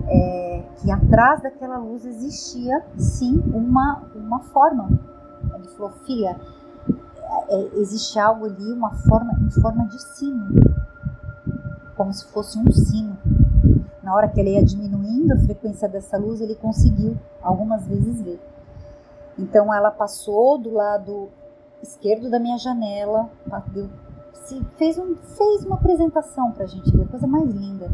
é, 0.08 0.64
que 0.78 0.92
atrás 0.92 1.42
daquela 1.42 1.78
luz 1.78 2.06
existia, 2.06 2.84
sim, 2.98 3.40
uma, 3.54 4.04
uma 4.16 4.40
forma. 4.40 4.90
Ele 5.56 5.68
falou, 5.70 5.92
filha, 6.06 6.40
é, 7.50 7.70
existe 7.76 8.18
algo 8.20 8.46
ali, 8.46 8.72
uma 8.72 8.92
forma, 8.92 9.34
em 9.42 9.52
forma 9.62 9.86
de 9.88 10.02
sino. 10.02 10.48
Como 11.96 12.14
se 12.14 12.26
fosse 12.28 12.58
um 12.58 12.72
sino. 12.72 13.18
Na 14.02 14.16
hora 14.16 14.30
que 14.30 14.40
ele 14.40 14.52
ia 14.52 14.64
diminuindo 14.64 15.34
a 15.34 15.38
frequência 15.38 15.90
dessa 15.90 16.18
luz, 16.18 16.40
ele 16.40 16.56
conseguiu 16.56 17.18
algumas 17.42 17.86
vezes 17.86 18.22
ver. 18.22 18.40
Então 19.38 19.74
ela 19.74 19.92
passou 19.92 20.58
do 20.58 20.72
lado 20.72 21.30
esquerdo 21.82 22.30
da 22.30 22.40
minha 22.40 22.58
janela, 22.58 23.30
deu 23.68 23.90
se 24.48 24.64
fez, 24.78 24.98
um, 24.98 25.14
fez 25.16 25.66
uma 25.66 25.76
apresentação 25.76 26.52
pra 26.54 26.66
gente 26.66 26.90
ver, 26.96 27.06
coisa 27.10 27.28
mais 27.28 27.50
linda. 27.50 27.90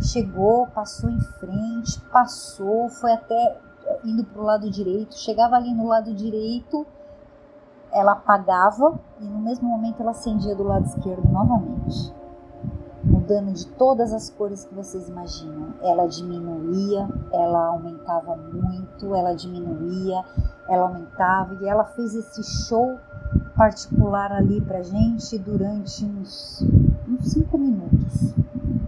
Chegou, 0.00 0.68
passou 0.68 1.10
em 1.10 1.20
frente, 1.20 2.00
passou, 2.12 2.88
foi 2.88 3.12
até 3.12 3.58
indo 4.04 4.22
pro 4.24 4.42
lado 4.42 4.70
direito, 4.70 5.18
chegava 5.18 5.56
ali 5.56 5.74
no 5.74 5.86
lado 5.86 6.14
direito, 6.14 6.86
ela 7.92 8.12
apagava 8.12 9.00
e 9.20 9.24
no 9.24 9.40
mesmo 9.40 9.68
momento 9.68 10.00
ela 10.00 10.12
acendia 10.12 10.54
do 10.54 10.62
lado 10.62 10.84
esquerdo 10.86 11.28
novamente. 11.28 12.14
Mudando 13.02 13.52
de 13.52 13.66
todas 13.68 14.12
as 14.12 14.30
cores 14.30 14.64
que 14.64 14.74
vocês 14.74 15.08
imaginam. 15.08 15.74
Ela 15.80 16.06
diminuía, 16.06 17.08
ela 17.32 17.66
aumentava 17.68 18.36
muito, 18.36 19.14
ela 19.14 19.32
diminuía, 19.32 20.24
ela 20.68 20.88
aumentava 20.88 21.54
e 21.54 21.68
ela 21.68 21.84
fez 21.84 22.14
esse 22.14 22.42
show 22.68 22.98
particular 23.56 24.32
ali 24.32 24.60
pra 24.60 24.82
gente 24.82 25.38
durante 25.38 26.04
uns, 26.04 26.64
uns 27.08 27.32
cinco 27.32 27.58
minutos. 27.58 28.34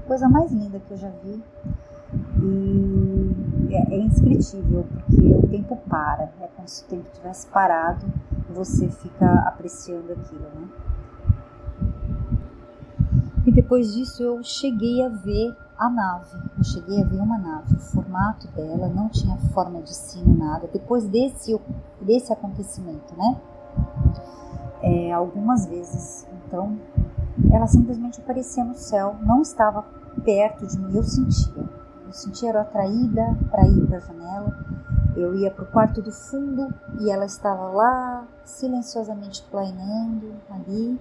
Coisa 0.07 0.29
mais 0.29 0.53
linda 0.53 0.81
que 0.81 0.93
eu 0.93 0.99
já 0.99 1.11
vi. 1.23 1.43
E 2.41 3.75
é, 3.75 3.95
é 3.95 3.99
inscritível, 3.99 4.87
porque 4.91 5.21
o 5.21 5.47
tempo 5.49 5.77
para. 5.89 6.31
É 6.41 6.49
como 6.55 6.69
se 6.69 6.85
o 6.85 6.87
tempo 6.87 7.05
tivesse 7.15 7.47
parado 7.49 8.07
você 8.59 8.89
fica 8.89 9.31
apreciando 9.47 10.13
aquilo, 10.13 10.49
né? 10.55 10.69
E 13.47 13.53
depois 13.53 13.95
disso 13.95 14.23
eu 14.23 14.43
cheguei 14.43 15.03
a 15.03 15.09
ver 15.09 15.57
a 15.79 15.89
nave. 15.89 16.37
Eu 16.57 16.65
cheguei 16.65 17.01
a 17.01 17.05
ver 17.05 17.19
uma 17.19 17.39
nave. 17.39 17.75
O 17.75 17.79
formato 17.79 18.49
dela 18.49 18.89
não 18.89 19.09
tinha 19.09 19.37
forma 19.55 19.81
de 19.81 19.95
sino, 19.95 20.37
nada. 20.37 20.69
Depois 20.73 21.07
desse, 21.07 21.59
desse 22.01 22.33
acontecimento, 22.33 23.17
né? 23.17 23.41
É, 24.83 25.13
algumas 25.13 25.67
vezes. 25.67 26.27
Então, 26.47 26.79
ela 27.53 27.67
simplesmente 27.67 28.21
aparecia 28.21 28.65
no 28.65 28.75
céu, 28.75 29.17
não 29.23 29.43
estava 29.43 29.83
perto 30.25 30.67
de 30.67 30.79
mim, 30.79 30.95
eu 30.95 31.03
sentia. 31.03 31.69
Eu 32.07 32.13
sentia, 32.13 32.49
era 32.49 32.63
atraída 32.63 33.37
para 33.51 33.67
ir 33.67 33.87
para 33.87 33.99
a 33.99 34.01
janela. 34.01 34.59
Eu 35.17 35.35
ia 35.35 35.51
para 35.51 35.65
o 35.65 35.67
quarto 35.67 36.01
do 36.01 36.13
fundo 36.13 36.73
e 37.01 37.11
ela 37.11 37.27
estava 37.27 37.69
lá, 37.71 38.27
silenciosamente 38.45 39.43
planeando 39.51 40.33
ali, 40.51 40.99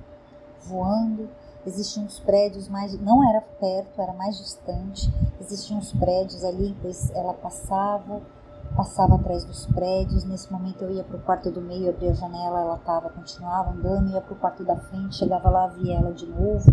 voando. 0.65 1.29
Existiam 1.65 2.05
uns 2.05 2.19
prédios 2.19 2.67
mais, 2.67 2.99
não 2.99 3.27
era 3.29 3.41
perto, 3.41 4.01
era 4.01 4.13
mais 4.13 4.37
distante. 4.37 5.13
Existiam 5.39 5.79
uns 5.79 5.93
prédios 5.93 6.43
ali, 6.43 6.75
pois 6.81 7.09
ela 7.11 7.33
passava 7.33 8.21
passava 8.75 9.15
atrás 9.15 9.43
dos 9.43 9.65
prédios. 9.67 10.23
Nesse 10.23 10.51
momento 10.51 10.83
eu 10.83 10.91
ia 10.91 11.03
para 11.03 11.17
o 11.17 11.19
quarto 11.19 11.51
do 11.51 11.61
meio, 11.61 11.89
abria 11.89 12.11
a 12.11 12.13
janela, 12.13 12.61
ela 12.61 12.77
tava, 12.77 13.09
continuava 13.09 13.71
andando, 13.71 14.11
ia 14.11 14.21
para 14.21 14.33
o 14.33 14.37
quarto 14.37 14.63
da 14.63 14.75
frente, 14.75 15.15
chegava 15.15 15.49
lá, 15.49 15.67
via 15.67 15.97
ela 15.97 16.11
de 16.11 16.25
novo. 16.25 16.65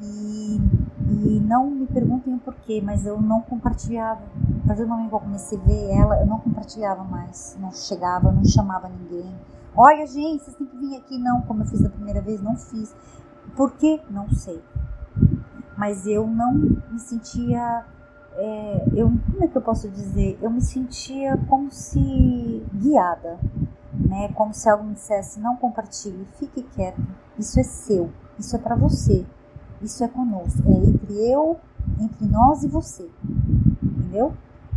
E, 0.00 0.60
e 1.08 1.40
não 1.40 1.70
me 1.70 1.86
perguntem 1.86 2.34
o 2.34 2.38
porquê, 2.38 2.82
mas 2.84 3.06
eu 3.06 3.20
não 3.20 3.40
compartilhava. 3.40 4.22
A 4.64 4.66
partir 4.66 4.82
do 4.82 4.88
momento 4.88 5.08
que 5.08 5.14
eu 5.14 5.20
comecei 5.20 5.58
a 5.58 5.62
ver 5.62 5.90
ela, 5.90 6.20
eu 6.20 6.26
não 6.26 6.38
compartilhava 6.38 7.04
mais, 7.04 7.56
não 7.60 7.72
chegava, 7.72 8.30
não 8.30 8.44
chamava 8.44 8.88
ninguém. 8.88 9.34
Olha, 9.76 10.06
gente, 10.06 10.42
vocês 10.44 10.56
têm 10.56 10.66
que 10.66 10.76
vir 10.76 10.96
aqui. 10.96 11.18
Não, 11.18 11.42
como 11.42 11.62
eu 11.62 11.66
fiz 11.66 11.80
da 11.80 11.90
primeira 11.90 12.20
vez, 12.20 12.42
não 12.42 12.56
fiz. 12.56 12.94
Por 13.54 13.72
quê? 13.72 14.00
Não 14.10 14.28
sei. 14.30 14.62
Mas 15.76 16.06
eu 16.06 16.26
não 16.26 16.54
me 16.54 16.98
sentia 16.98 17.84
é, 18.36 18.86
eu, 18.94 19.08
como 19.08 19.44
é 19.44 19.48
que 19.48 19.56
eu 19.56 19.62
posso 19.62 19.88
dizer? 19.88 20.38
Eu 20.42 20.50
me 20.50 20.60
sentia 20.60 21.36
como 21.48 21.70
se 21.70 22.62
guiada, 22.74 23.38
né? 23.94 24.28
Como 24.34 24.52
se 24.52 24.68
alguém 24.68 24.92
dissesse: 24.92 25.40
não 25.40 25.56
compartilhe, 25.56 26.26
fique 26.38 26.62
quieto, 26.62 27.00
isso 27.38 27.58
é 27.58 27.62
seu, 27.62 28.10
isso 28.38 28.54
é 28.54 28.58
para 28.58 28.76
você, 28.76 29.24
isso 29.80 30.04
é 30.04 30.08
conosco, 30.08 30.62
é 30.66 30.72
entre 30.72 31.32
eu, 31.32 31.58
entre 31.98 32.26
nós 32.26 32.62
e 32.62 32.68
você, 32.68 33.08
entendeu? 33.82 34.34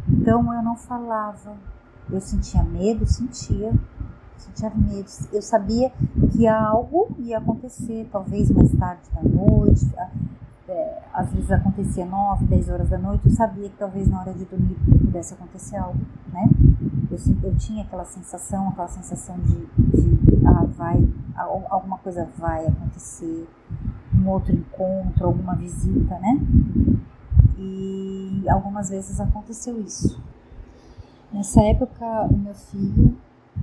Então 0.07 0.53
eu 0.53 0.63
não 0.63 0.77
falava, 0.77 1.55
eu 2.09 2.21
sentia 2.21 2.63
medo, 2.63 3.05
sentia, 3.05 3.73
sentia 4.37 4.69
medo, 4.69 5.07
eu 5.33 5.41
sabia 5.41 5.91
que 6.31 6.47
algo 6.47 7.09
ia 7.19 7.37
acontecer, 7.37 8.07
talvez 8.09 8.49
mais 8.49 8.71
tarde 8.71 9.03
da 9.13 9.21
noite, 9.21 9.85
é, 10.69 11.01
às 11.11 11.33
vezes 11.33 11.51
acontecia 11.51 12.05
9, 12.05 12.45
10 12.45 12.69
horas 12.69 12.89
da 12.89 12.97
noite, 12.97 13.25
eu 13.25 13.31
sabia 13.31 13.67
que 13.67 13.75
talvez 13.75 14.07
na 14.07 14.19
hora 14.19 14.33
de 14.33 14.45
dormir 14.45 14.75
pudesse 14.75 15.33
acontecer 15.33 15.77
algo, 15.77 15.99
né? 16.31 16.47
Eu, 17.09 17.17
eu 17.43 17.55
tinha 17.57 17.83
aquela 17.83 18.05
sensação, 18.05 18.69
aquela 18.69 18.87
sensação 18.87 19.35
de, 19.39 19.65
de 19.77 20.45
ah, 20.45 20.65
vai, 20.77 21.07
alguma 21.69 21.97
coisa 21.97 22.29
vai 22.37 22.67
acontecer, 22.67 23.47
um 24.15 24.29
outro 24.29 24.53
encontro, 24.53 25.25
alguma 25.25 25.55
visita, 25.55 26.19
né? 26.19 26.39
E 27.57 28.45
algumas 28.47 28.89
vezes 28.89 29.19
aconteceu 29.19 29.81
isso. 29.81 30.21
Nessa 31.33 31.61
época, 31.63 32.05
o 32.29 32.37
meu 32.37 32.53
filho, 32.53 33.17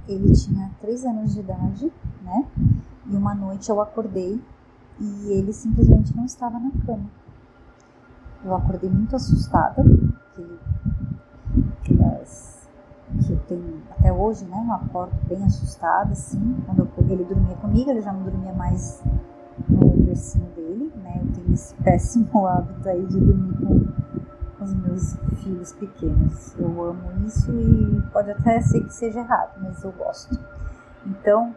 ele 0.08 0.32
tinha 0.32 0.70
3 0.80 1.04
anos 1.04 1.34
de 1.34 1.40
idade, 1.40 1.92
né? 2.22 2.44
E 3.06 3.16
uma 3.16 3.34
noite 3.34 3.70
eu 3.70 3.80
acordei 3.80 4.40
e 5.00 5.32
ele 5.32 5.52
simplesmente 5.52 6.16
não 6.16 6.24
estava 6.24 6.58
na 6.58 6.70
cama. 6.84 7.10
Eu 8.44 8.54
acordei 8.54 8.88
muito 8.88 9.16
assustada, 9.16 9.82
que, 10.34 10.58
que, 11.84 12.02
as, 12.04 12.68
que 13.24 13.32
eu 13.32 13.38
tenho 13.48 13.82
até 13.90 14.12
hoje, 14.12 14.44
né? 14.44 14.64
Eu 14.66 14.72
acordo 14.72 15.14
bem 15.28 15.42
assustada, 15.44 16.12
assim. 16.12 16.56
Quando 16.64 16.80
eu, 16.80 17.10
ele 17.10 17.24
dormia 17.24 17.56
comigo, 17.56 17.90
ele 17.90 18.02
já 18.02 18.12
não 18.12 18.22
dormia 18.22 18.52
mais 18.52 19.02
no 19.68 19.96
bercinho 20.04 20.46
dele, 20.54 20.92
né? 21.02 21.20
Eu 21.22 21.32
tenho 21.32 21.52
esse 21.52 21.74
péssimo 21.82 22.46
hábito 22.46 22.88
aí 22.88 23.04
de 23.06 23.18
dormir 23.18 23.56
com, 23.58 23.86
com 24.58 24.64
os 24.64 24.74
meus 24.74 25.16
filhos 25.42 25.72
pequenos. 25.72 26.54
Eu 26.58 26.82
amo 26.84 27.26
isso 27.26 27.52
e 27.52 28.02
pode 28.12 28.30
até 28.30 28.60
ser 28.60 28.84
que 28.84 28.94
seja 28.94 29.20
errado, 29.20 29.58
mas 29.60 29.82
eu 29.82 29.92
gosto. 29.92 30.38
Então, 31.04 31.54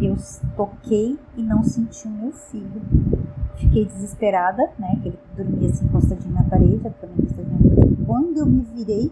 eu 0.00 0.16
toquei 0.56 1.18
e 1.36 1.42
não 1.42 1.62
senti 1.64 2.06
o 2.06 2.10
meu 2.10 2.32
filho. 2.32 2.80
Fiquei 3.56 3.84
desesperada, 3.84 4.70
né? 4.78 4.98
Que 5.02 5.08
ele 5.08 5.18
dormia 5.36 5.68
assim 5.68 5.84
encostadinho 5.86 6.34
na 6.34 6.44
parede, 6.44 6.86
a 6.86 6.90
na 6.90 6.90
parede. 6.90 8.04
Quando 8.06 8.38
eu 8.38 8.46
me 8.46 8.62
virei, 8.62 9.10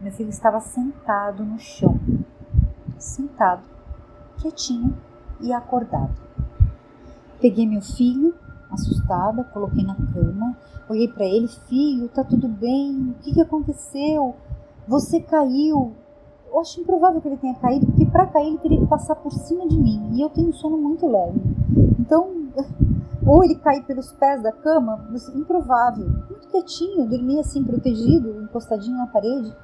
meu 0.00 0.12
filho 0.12 0.30
estava 0.30 0.60
sentado 0.60 1.44
no 1.44 1.58
chão. 1.58 1.98
Sentado, 2.98 3.62
quietinho 4.38 4.96
e 5.40 5.52
acordado. 5.52 6.14
Peguei 7.40 7.66
meu 7.66 7.80
filho, 7.80 8.34
assustada, 8.70 9.44
coloquei 9.44 9.82
na 9.82 9.94
cama, 9.94 10.56
olhei 10.88 11.08
para 11.08 11.24
ele, 11.24 11.48
filho, 11.48 12.08
tá 12.08 12.22
tudo 12.22 12.48
bem? 12.48 13.10
O 13.10 13.14
que, 13.22 13.32
que 13.32 13.40
aconteceu? 13.40 14.36
Você 14.86 15.20
caiu? 15.20 15.94
Eu 16.52 16.60
acho 16.60 16.80
improvável 16.80 17.20
que 17.20 17.28
ele 17.28 17.36
tenha 17.36 17.54
caído, 17.54 17.86
porque 17.86 18.04
para 18.06 18.26
cair 18.26 18.48
ele 18.48 18.58
teria 18.58 18.80
que 18.80 18.86
passar 18.86 19.14
por 19.14 19.32
cima 19.32 19.66
de 19.68 19.78
mim. 19.78 20.10
E 20.14 20.20
eu 20.20 20.28
tenho 20.28 20.48
um 20.48 20.52
sono 20.52 20.76
muito 20.76 21.06
leve. 21.06 21.40
Então, 21.98 22.28
ou 23.24 23.44
ele 23.44 23.54
cair 23.54 23.84
pelos 23.84 24.12
pés 24.12 24.42
da 24.42 24.50
cama, 24.50 25.08
improvável. 25.34 26.06
Muito 26.06 26.48
quietinho, 26.48 27.08
dormia 27.08 27.40
assim, 27.40 27.62
protegido, 27.62 28.42
encostadinho 28.42 28.96
na 28.96 29.06
parede. 29.06 29.54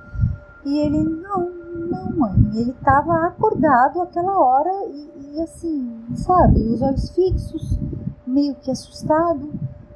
E 0.64 0.78
ele, 0.78 1.02
não, 1.02 1.50
não, 1.74 2.16
mãe. 2.16 2.34
Ele 2.54 2.70
estava 2.70 3.26
acordado 3.26 4.00
aquela 4.00 4.38
hora 4.38 4.70
e, 4.88 5.36
e 5.36 5.42
assim, 5.42 6.04
sabe, 6.14 6.60
os 6.60 6.82
olhos 6.82 7.10
fixos, 7.10 7.78
meio 8.26 8.54
que 8.56 8.70
assustado. 8.70 9.50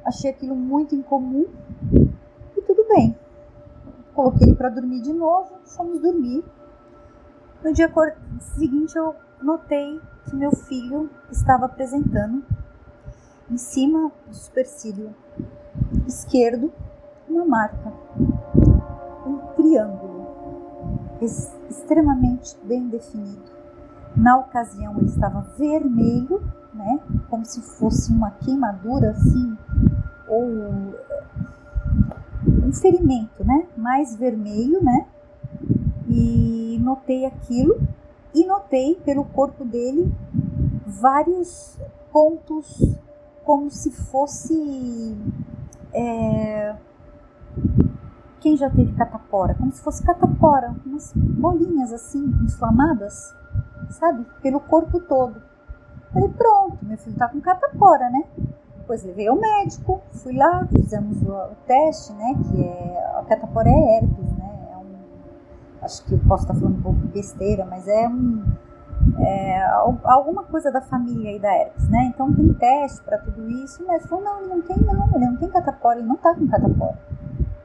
Achei 0.05 0.31
aquilo 0.31 0.55
muito 0.55 0.93
incomum. 0.93 1.45
E 1.93 2.61
tudo 2.61 2.85
bem. 2.89 3.15
Coloquei 4.13 4.47
ele 4.47 4.57
para 4.57 4.69
dormir 4.69 5.01
de 5.01 5.13
novo, 5.13 5.51
fomos 5.65 6.01
dormir. 6.01 6.43
No 7.63 7.71
dia 7.71 7.91
seguinte, 8.39 8.97
eu 8.97 9.15
notei 9.39 10.01
que 10.25 10.35
meu 10.35 10.51
filho 10.51 11.11
estava 11.31 11.67
apresentando 11.67 12.43
em 13.51 13.57
cima 13.57 14.11
do 14.27 14.33
supercílio 14.33 15.13
esquerdo 16.07 16.73
uma 17.29 17.45
marca, 17.45 17.93
um 19.27 19.37
triângulo 19.55 20.27
extremamente 21.69 22.57
bem 22.63 22.89
definido. 22.89 23.51
Na 24.15 24.37
ocasião 24.37 24.97
ele 24.97 25.05
estava 25.05 25.41
vermelho, 25.55 26.43
né, 26.73 26.99
como 27.29 27.45
se 27.45 27.61
fosse 27.61 28.11
uma 28.11 28.31
queimadura 28.31 29.11
assim, 29.11 29.55
ou 30.27 30.43
um 32.47 32.73
ferimento, 32.73 33.43
né, 33.45 33.67
mais 33.77 34.15
vermelho, 34.15 34.83
né, 34.83 35.05
e 36.09 36.60
notei 36.81 37.25
aquilo 37.25 37.79
e 38.33 38.45
notei 38.45 38.95
pelo 39.05 39.25
corpo 39.25 39.63
dele 39.65 40.13
vários 40.85 41.77
pontos 42.11 42.97
como 43.43 43.69
se 43.69 43.91
fosse 43.91 45.17
é, 45.93 46.75
quem 48.39 48.57
já 48.57 48.69
teve 48.69 48.93
catapora, 48.93 49.53
como 49.55 49.71
se 49.71 49.81
fosse 49.81 50.03
catapora, 50.03 50.75
umas 50.85 51.13
bolinhas 51.15 51.93
assim 51.93 52.23
inflamadas, 52.43 53.33
sabe, 53.91 54.25
pelo 54.41 54.59
corpo 54.59 54.99
todo. 55.01 55.41
Falei, 56.11 56.29
pronto, 56.29 56.77
meu 56.83 56.97
filho 56.97 57.15
tá 57.15 57.29
com 57.29 57.39
catapora, 57.39 58.09
né? 58.09 58.25
Depois 58.77 59.03
levei 59.03 59.27
ao 59.27 59.39
médico, 59.39 60.01
fui 60.11 60.35
lá, 60.35 60.67
fizemos 60.67 61.21
o, 61.21 61.55
teste, 61.65 62.11
né? 62.13 62.35
Que 62.43 62.63
é. 62.63 63.11
A 63.19 63.23
catapora 63.23 63.69
é 63.69 63.97
herpes, 63.97 64.33
né? 64.33 64.40
É 65.81 65.85
acho 65.85 66.05
que 66.05 66.17
posso 66.19 66.43
estar 66.43 66.53
falando 66.53 66.77
um 66.77 66.81
pouco 66.81 66.99
besteira, 67.07 67.65
mas 67.65 67.87
é 67.87 68.07
um. 68.07 68.43
É, 69.17 69.63
alguma 70.03 70.43
coisa 70.43 70.71
da 70.71 70.79
família 70.79 71.31
aí 71.31 71.39
da 71.39 71.51
herpes, 71.51 71.89
né? 71.89 72.11
Então 72.13 72.31
tem 72.33 72.53
teste 72.53 73.01
para 73.03 73.17
tudo 73.17 73.49
isso, 73.49 73.83
mas 73.87 74.05
falou, 74.05 74.23
não, 74.23 74.39
ele 74.41 74.49
não 74.49 74.61
tem 74.61 74.77
não, 74.77 75.15
ele 75.15 75.25
não 75.25 75.37
tem 75.37 75.49
catapora, 75.49 75.97
ele 75.97 76.07
não 76.07 76.17
tá 76.17 76.35
com 76.35 76.47
catapora. 76.47 76.97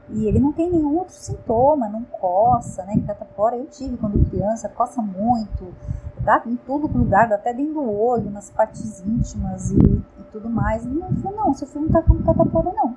E 0.09 0.25
ele 0.25 0.39
não 0.39 0.51
tem 0.51 0.71
nenhum 0.71 0.97
outro 0.97 1.13
sintoma, 1.13 1.89
não 1.89 2.03
coça, 2.03 2.83
né? 2.85 2.95
Catapora 3.05 3.55
eu 3.55 3.67
tive 3.67 3.97
quando 3.97 4.27
criança, 4.29 4.67
coça 4.67 5.01
muito, 5.01 5.73
dá 6.21 6.41
em 6.45 6.55
todo 6.55 6.87
lugar, 6.87 7.31
até 7.31 7.53
dentro 7.53 7.75
do 7.75 7.91
olho, 7.91 8.31
nas 8.31 8.49
partes 8.49 8.99
íntimas 9.05 9.69
e, 9.69 9.77
e 9.77 10.23
tudo 10.31 10.49
mais. 10.49 10.85
E 10.85 10.89
ele 10.89 11.21
falou, 11.21 11.37
não, 11.37 11.53
seu 11.53 11.67
filho 11.67 11.85
não 11.85 11.91
tá 11.91 12.01
com 12.01 12.23
catapora 12.23 12.73
não. 12.73 12.95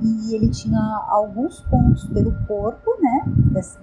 E 0.00 0.34
ele 0.34 0.50
tinha 0.50 0.80
alguns 1.08 1.60
pontos 1.60 2.04
pelo 2.06 2.32
corpo, 2.46 2.90
né? 3.00 3.24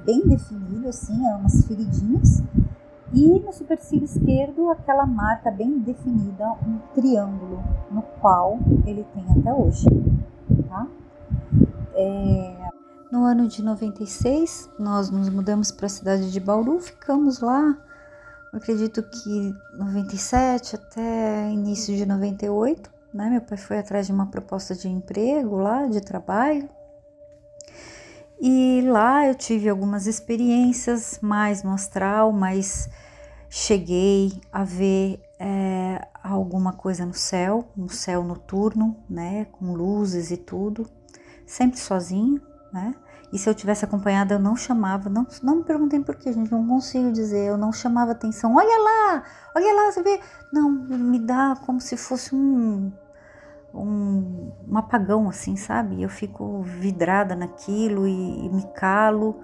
Bem 0.06 0.28
definido, 0.28 0.88
assim, 0.90 1.20
umas 1.20 1.66
feridinhas. 1.66 2.44
E 3.14 3.40
no 3.40 3.54
supercílio 3.54 4.06
esquerdo, 4.06 4.70
aquela 4.70 5.06
marca 5.06 5.52
bem 5.52 5.80
definida, 5.80 6.52
um 6.68 6.80
triângulo, 6.96 7.64
no 7.92 8.02
qual 8.20 8.60
ele 8.86 9.06
tem 9.14 9.24
até 9.40 9.54
hoje, 9.54 9.86
tá? 10.68 10.88
É, 11.94 12.70
no 13.12 13.24
ano 13.26 13.48
de 13.48 13.62
96, 13.62 14.72
nós 14.80 15.12
nos 15.12 15.30
mudamos 15.30 15.72
para 15.72 15.86
a 15.86 15.90
cidade 15.90 16.32
de 16.32 16.40
Bauru, 16.40 16.80
ficamos 16.80 17.40
lá, 17.40 17.78
acredito 18.52 19.04
que 19.04 19.56
97 19.78 20.76
até 20.76 21.52
início 21.52 21.96
de 21.96 22.08
98. 22.08 22.90
Né? 23.14 23.30
Meu 23.30 23.42
pai 23.42 23.58
foi 23.58 23.78
atrás 23.78 24.08
de 24.08 24.14
uma 24.14 24.28
proposta 24.28 24.76
de 24.76 24.90
emprego 24.90 25.58
lá, 25.58 25.86
de 25.86 26.02
trabalho. 26.02 26.70
E 28.42 28.82
lá 28.86 29.28
eu 29.28 29.36
tive 29.36 29.70
algumas 29.70 30.08
experiências 30.08 31.20
mais 31.22 31.64
no 31.64 31.72
astral, 31.72 32.32
mas 32.32 32.90
cheguei 33.50 34.42
a 34.52 34.64
ver 34.64 35.22
é, 35.40 36.08
alguma 36.24 36.74
coisa 36.74 37.06
no 37.06 37.14
céu, 37.14 37.70
no 37.78 37.90
céu 37.90 38.24
noturno, 38.24 38.98
né, 39.10 39.46
com 39.46 39.74
luzes 39.74 40.32
e 40.32 40.38
tudo 40.38 40.90
sempre 41.46 41.80
sozinho, 41.80 42.42
né? 42.72 42.96
E 43.32 43.38
se 43.38 43.50
eu 43.50 43.56
tivesse 43.56 43.84
acompanhada, 43.84 44.36
eu 44.36 44.40
não 44.40 44.56
chamava, 44.56 45.10
não, 45.10 45.26
não 45.42 45.58
me 45.58 45.64
perguntem 45.64 46.04
por 46.04 46.16
que, 46.16 46.32
gente, 46.32 46.52
não 46.52 46.68
consigo 46.68 47.12
dizer, 47.12 47.48
eu 47.48 47.58
não 47.58 47.72
chamava 47.72 48.12
atenção. 48.12 48.56
Olha 48.56 48.80
lá, 48.80 49.24
olha 49.56 49.74
lá, 49.74 49.92
você 49.92 50.04
vê. 50.04 50.20
Não, 50.52 50.70
me 50.70 51.18
dá 51.18 51.56
como 51.66 51.82
se 51.82 51.98
fosse 51.98 52.36
um, 52.36 52.92
um, 53.74 54.52
um 54.68 54.78
apagão, 54.78 55.30
assim, 55.30 55.56
sabe? 55.56 56.02
Eu 56.02 56.10
fico 56.10 56.62
vidrada 56.62 57.36
naquilo 57.36 58.08
e, 58.08 58.46
e 58.46 58.50
me 58.50 58.64
calo. 58.74 59.42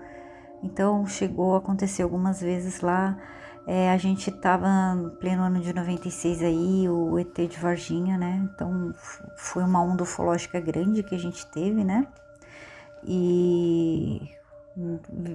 Então, 0.64 1.06
chegou 1.08 1.56
a 1.56 1.60
acontecer 1.60 2.04
algumas 2.04 2.42
vezes 2.42 2.82
lá. 2.82 3.18
É, 3.68 3.92
a 3.92 3.98
gente 3.98 4.30
estava 4.30 4.96
no 4.96 5.12
pleno 5.12 5.44
ano 5.44 5.60
de 5.60 5.74
96 5.74 6.42
aí, 6.42 6.90
o 6.90 7.20
ET 7.20 7.36
de 7.36 7.58
Varginha, 7.60 8.18
né? 8.18 8.50
Então 8.52 8.94
foi 9.36 9.64
uma 9.64 9.82
onda 9.84 10.04
ufológica 10.04 10.60
grande 10.60 11.04
que 11.04 11.14
a 11.14 11.20
gente 11.20 11.46
teve, 11.48 11.84
né? 11.84 12.08
E 13.04 14.22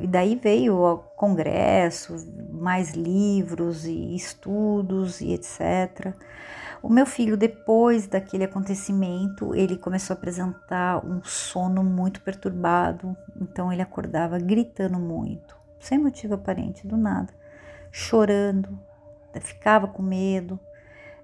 daí 0.09 0.37
veio 0.37 0.76
o 0.76 0.98
congresso, 0.98 2.16
mais 2.50 2.94
livros 2.94 3.85
e 3.85 4.14
estudos 4.16 5.20
e 5.20 5.33
etc. 5.33 6.14
O 6.85 6.92
meu 6.92 7.07
filho, 7.07 7.37
depois 7.37 8.07
daquele 8.07 8.44
acontecimento, 8.44 9.55
ele 9.55 9.77
começou 9.77 10.14
a 10.14 10.18
apresentar 10.18 11.05
um 11.05 11.23
sono 11.25 11.83
muito 11.83 12.20
perturbado, 12.20 13.16
então 13.40 13.73
ele 13.73 13.81
acordava 13.81 14.38
gritando 14.38 14.99
muito, 14.99 15.57
sem 15.81 15.99
motivo 15.99 16.35
aparente, 16.35 16.87
do 16.87 16.97
nada 16.97 17.33
chorando, 17.94 18.77
ficava 19.40 19.87
com 19.87 20.03
medo. 20.03 20.59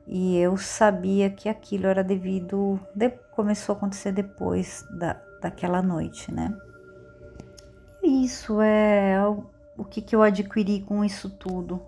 E 0.06 0.38
eu 0.38 0.56
sabia 0.56 1.28
que 1.28 1.48
aquilo 1.48 1.86
era 1.86 2.04
devido. 2.04 2.78
De, 2.94 3.10
começou 3.32 3.74
a 3.74 3.76
acontecer 3.76 4.12
depois 4.12 4.86
da, 4.90 5.20
daquela 5.42 5.82
noite, 5.82 6.32
né? 6.32 6.56
Isso 8.02 8.60
é 8.62 9.16
o 9.76 9.84
que, 9.84 10.00
que 10.00 10.14
eu 10.14 10.22
adquiri 10.22 10.80
com 10.82 11.04
isso 11.04 11.28
tudo. 11.28 11.82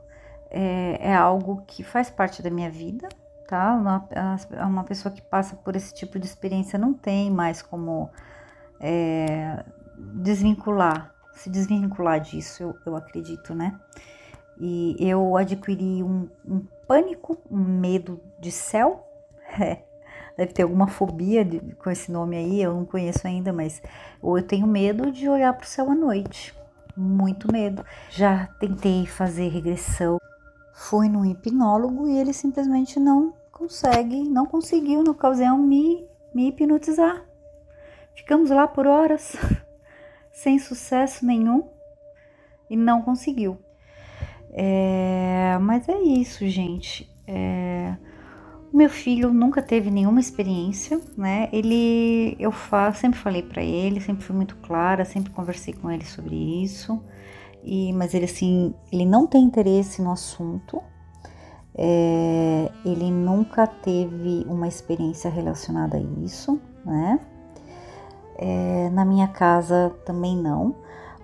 É, 0.51 1.11
é 1.11 1.15
algo 1.15 1.63
que 1.67 1.83
faz 1.83 2.11
parte 2.11 2.43
da 2.43 2.51
minha 2.51 2.71
vida, 2.71 3.09
tá? 3.53 3.75
Uma, 4.67 4.83
pessoa 4.83 5.13
que 5.13 5.21
passa 5.21 5.55
por 5.57 5.77
esse 5.77 5.93
tipo 5.93 6.19
de 6.19 6.25
experiência 6.25 6.79
não 6.79 6.95
tem 6.95 7.31
mais 7.31 7.61
como 7.61 8.09
é, 8.81 9.63
desvincular, 9.95 11.15
se 11.35 11.51
desvincular 11.51 12.19
disso, 12.19 12.63
eu, 12.63 12.75
eu 12.87 12.97
acredito, 12.97 13.55
né? 13.55 13.79
E 14.59 14.97
eu 14.99 15.37
adquiri 15.37 16.03
um, 16.03 16.31
um 16.49 16.65
pânico, 16.89 17.37
um 17.51 17.59
medo 17.59 18.19
de 18.41 18.51
céu. 18.51 19.07
É, 19.61 19.85
deve 20.35 20.55
ter 20.55 20.63
alguma 20.63 20.87
fobia 20.87 21.45
de, 21.45 21.61
com 21.75 21.91
esse 21.91 22.11
nome 22.11 22.39
aí, 22.39 22.63
eu 22.63 22.73
não 22.73 22.87
conheço 22.87 23.27
ainda, 23.27 23.53
mas 23.53 23.83
ou 24.23 24.39
eu 24.39 24.43
tenho 24.43 24.67
medo 24.67 25.13
de 25.13 25.29
olhar 25.29 25.53
para 25.53 25.65
o 25.65 25.69
céu 25.69 25.91
à 25.91 25.95
noite. 25.95 26.55
Muito 26.97 27.53
medo. 27.53 27.85
Já 28.09 28.47
tentei 28.59 29.05
fazer 29.05 29.49
regressão. 29.49 30.17
Fui 30.73 31.07
num 31.07 31.23
hipnólogo 31.23 32.09
e 32.09 32.17
ele 32.17 32.33
simplesmente 32.33 32.99
não 32.99 33.35
consegue, 33.63 34.25
não 34.25 34.45
conseguiu 34.45 35.05
na 35.05 35.13
ocasião 35.13 35.57
me, 35.57 36.05
me 36.35 36.49
hipnotizar. 36.49 37.25
Ficamos 38.13 38.51
lá 38.51 38.67
por 38.67 38.89
horas, 38.89 39.37
sem 40.33 40.59
sucesso 40.59 41.25
nenhum, 41.25 41.69
e 42.69 42.77
não 42.77 43.03
conseguiu. 43.03 43.57
É, 44.51 45.57
mas 45.61 45.89
é 45.89 45.97
isso, 46.01 46.47
gente. 46.49 47.09
É, 47.25 47.97
o 48.73 48.77
meu 48.77 48.91
filho 48.91 49.33
nunca 49.33 49.63
teve 49.63 49.93
nenhuma 49.93 50.19
experiência, 50.19 51.01
né? 51.17 51.49
Ele, 51.53 52.37
eu 52.41 52.51
fa, 52.51 52.93
sempre 52.93 53.21
falei 53.21 53.43
para 53.43 53.63
ele, 53.63 54.01
sempre 54.01 54.25
fui 54.25 54.35
muito 54.35 54.57
clara, 54.57 55.05
sempre 55.05 55.31
conversei 55.31 55.73
com 55.73 55.89
ele 55.89 56.05
sobre 56.05 56.35
isso. 56.65 57.01
E, 57.63 57.93
mas 57.93 58.13
ele 58.13 58.25
assim, 58.25 58.75
ele 58.91 59.07
não 59.07 59.25
tem 59.25 59.45
interesse 59.45 60.03
no 60.03 60.11
assunto. 60.11 60.83
É, 61.75 62.71
ele 62.85 63.11
nunca 63.11 63.67
teve 63.67 64.45
uma 64.49 64.69
experiência 64.69 65.31
relacionada 65.31 65.97
a 65.97 66.01
isso, 66.01 66.61
né? 66.85 67.21
É, 68.37 68.91
na 68.91 69.05
minha 69.05 69.29
casa 69.29 69.95
também 70.05 70.37
não. 70.37 70.75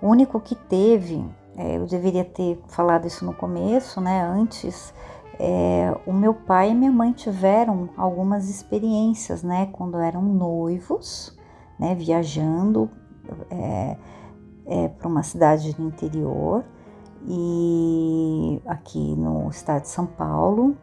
O 0.01 0.07
único 0.07 0.39
que 0.39 0.55
teve 0.55 1.23
é, 1.59 1.75
eu 1.75 1.85
deveria 1.85 2.23
ter 2.23 2.57
falado 2.69 3.05
isso 3.05 3.25
no 3.25 3.33
começo, 3.33 3.99
né? 3.99 4.21
Antes, 4.21 4.93
é, 5.37 5.93
o 6.05 6.13
meu 6.13 6.33
pai 6.33 6.71
e 6.71 6.73
minha 6.73 6.91
mãe 6.91 7.11
tiveram 7.11 7.89
algumas 7.97 8.49
experiências, 8.49 9.43
né? 9.43 9.67
Quando 9.73 9.97
eram 9.97 10.21
noivos, 10.21 11.37
né? 11.77 11.93
Viajando 11.95 12.89
é, 13.51 13.97
é 14.65 14.87
para 14.87 15.07
uma 15.09 15.21
cidade 15.21 15.73
do 15.73 15.85
interior 15.85 16.63
e 17.27 18.61
aqui 18.65 19.15
no 19.15 19.49
estado 19.49 19.81
de 19.81 19.89
São 19.89 20.05
Paulo, 20.05 20.77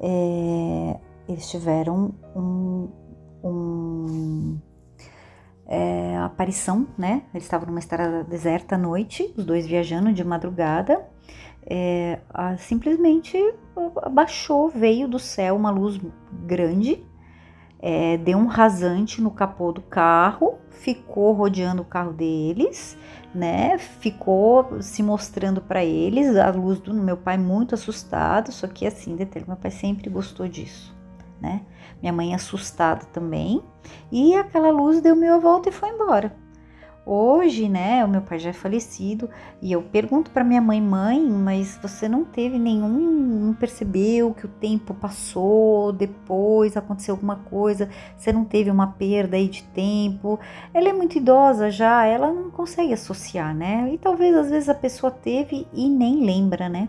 é, 0.00 0.98
eles 1.28 1.48
tiveram 1.50 2.14
um, 2.34 2.88
um 3.42 4.58
é, 5.66 6.16
aparição, 6.18 6.86
né? 6.96 7.22
Eles 7.34 7.44
estavam 7.44 7.66
numa 7.66 7.78
estrada 7.78 8.22
deserta 8.24 8.76
à 8.76 8.78
noite, 8.78 9.34
os 9.36 9.44
dois 9.44 9.66
viajando 9.66 10.12
de 10.12 10.24
madrugada. 10.24 11.04
É, 11.68 12.20
a, 12.30 12.56
simplesmente 12.56 13.36
abaixou, 14.02 14.68
veio 14.68 15.08
do 15.08 15.18
céu 15.18 15.56
uma 15.56 15.70
luz 15.70 16.00
grande, 16.46 17.04
é, 17.80 18.16
deu 18.16 18.38
um 18.38 18.46
rasante 18.46 19.20
no 19.20 19.30
capô 19.30 19.72
do 19.72 19.82
carro, 19.82 20.58
ficou 20.70 21.32
rodeando 21.32 21.82
o 21.82 21.84
carro 21.84 22.12
deles, 22.12 22.96
né? 23.34 23.78
Ficou 23.78 24.80
se 24.80 25.02
mostrando 25.02 25.60
para 25.60 25.84
eles 25.84 26.36
a 26.36 26.50
luz 26.50 26.78
do 26.80 26.94
meu 26.94 27.16
pai 27.16 27.36
muito 27.36 27.74
assustado, 27.74 28.50
só 28.52 28.66
que 28.66 28.86
assim, 28.86 29.16
detalhe, 29.16 29.44
meu 29.46 29.56
pai 29.56 29.70
sempre 29.70 30.08
gostou 30.08 30.48
disso, 30.48 30.94
né? 31.40 31.62
Minha 32.00 32.12
mãe 32.12 32.34
assustada 32.34 33.04
também. 33.06 33.62
E 34.10 34.34
aquela 34.34 34.70
luz 34.70 35.00
deu 35.00 35.14
meia 35.14 35.38
volta 35.38 35.68
e 35.68 35.72
foi 35.72 35.90
embora. 35.90 36.45
Hoje, 37.08 37.68
né, 37.68 38.04
o 38.04 38.08
meu 38.08 38.20
pai 38.20 38.36
já 38.36 38.50
é 38.50 38.52
falecido 38.52 39.30
e 39.62 39.70
eu 39.70 39.80
pergunto 39.80 40.28
para 40.32 40.42
minha 40.42 40.60
mãe, 40.60 40.82
mãe, 40.82 41.20
mas 41.20 41.78
você 41.80 42.08
não 42.08 42.24
teve 42.24 42.58
nenhum, 42.58 42.88
não 42.88 43.54
percebeu 43.54 44.34
que 44.34 44.44
o 44.44 44.48
tempo 44.48 44.92
passou, 44.92 45.92
depois 45.92 46.76
aconteceu 46.76 47.14
alguma 47.14 47.36
coisa, 47.36 47.88
você 48.16 48.32
não 48.32 48.44
teve 48.44 48.72
uma 48.72 48.88
perda 48.88 49.36
aí 49.36 49.46
de 49.46 49.62
tempo? 49.62 50.40
Ela 50.74 50.88
é 50.88 50.92
muito 50.92 51.16
idosa 51.16 51.70
já, 51.70 52.04
ela 52.04 52.32
não 52.32 52.50
consegue 52.50 52.92
associar, 52.92 53.54
né? 53.54 53.88
E 53.94 53.98
talvez 53.98 54.34
às 54.34 54.50
vezes 54.50 54.68
a 54.68 54.74
pessoa 54.74 55.12
teve 55.12 55.64
e 55.72 55.88
nem 55.88 56.24
lembra, 56.24 56.68
né? 56.68 56.88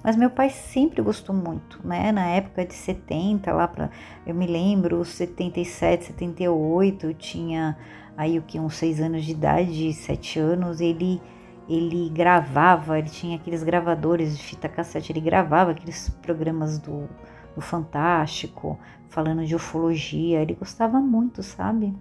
Mas 0.00 0.14
meu 0.14 0.30
pai 0.30 0.48
sempre 0.50 1.02
gostou 1.02 1.34
muito, 1.34 1.80
né? 1.84 2.12
Na 2.12 2.26
época 2.28 2.64
de 2.64 2.74
70, 2.74 3.52
lá 3.52 3.66
para, 3.66 3.90
eu 4.24 4.32
me 4.32 4.46
lembro, 4.46 5.04
77, 5.04 6.04
78, 6.04 7.12
tinha 7.14 7.76
aí 8.16 8.38
o 8.38 8.42
que 8.42 8.58
uns 8.58 8.76
seis 8.76 9.00
anos 9.00 9.24
de 9.24 9.32
idade, 9.32 9.92
sete 9.92 10.38
anos, 10.38 10.80
ele 10.80 11.20
ele 11.68 12.08
gravava, 12.10 12.96
ele 12.96 13.10
tinha 13.10 13.36
aqueles 13.36 13.64
gravadores 13.64 14.36
de 14.36 14.42
fita 14.42 14.68
cassete, 14.68 15.10
ele 15.10 15.20
gravava 15.20 15.72
aqueles 15.72 16.08
programas 16.22 16.78
do, 16.78 17.08
do 17.56 17.60
Fantástico, 17.60 18.78
falando 19.08 19.44
de 19.44 19.54
ufologia, 19.54 20.40
ele 20.40 20.54
gostava 20.54 21.00
muito, 21.00 21.42
sabe? 21.42 21.92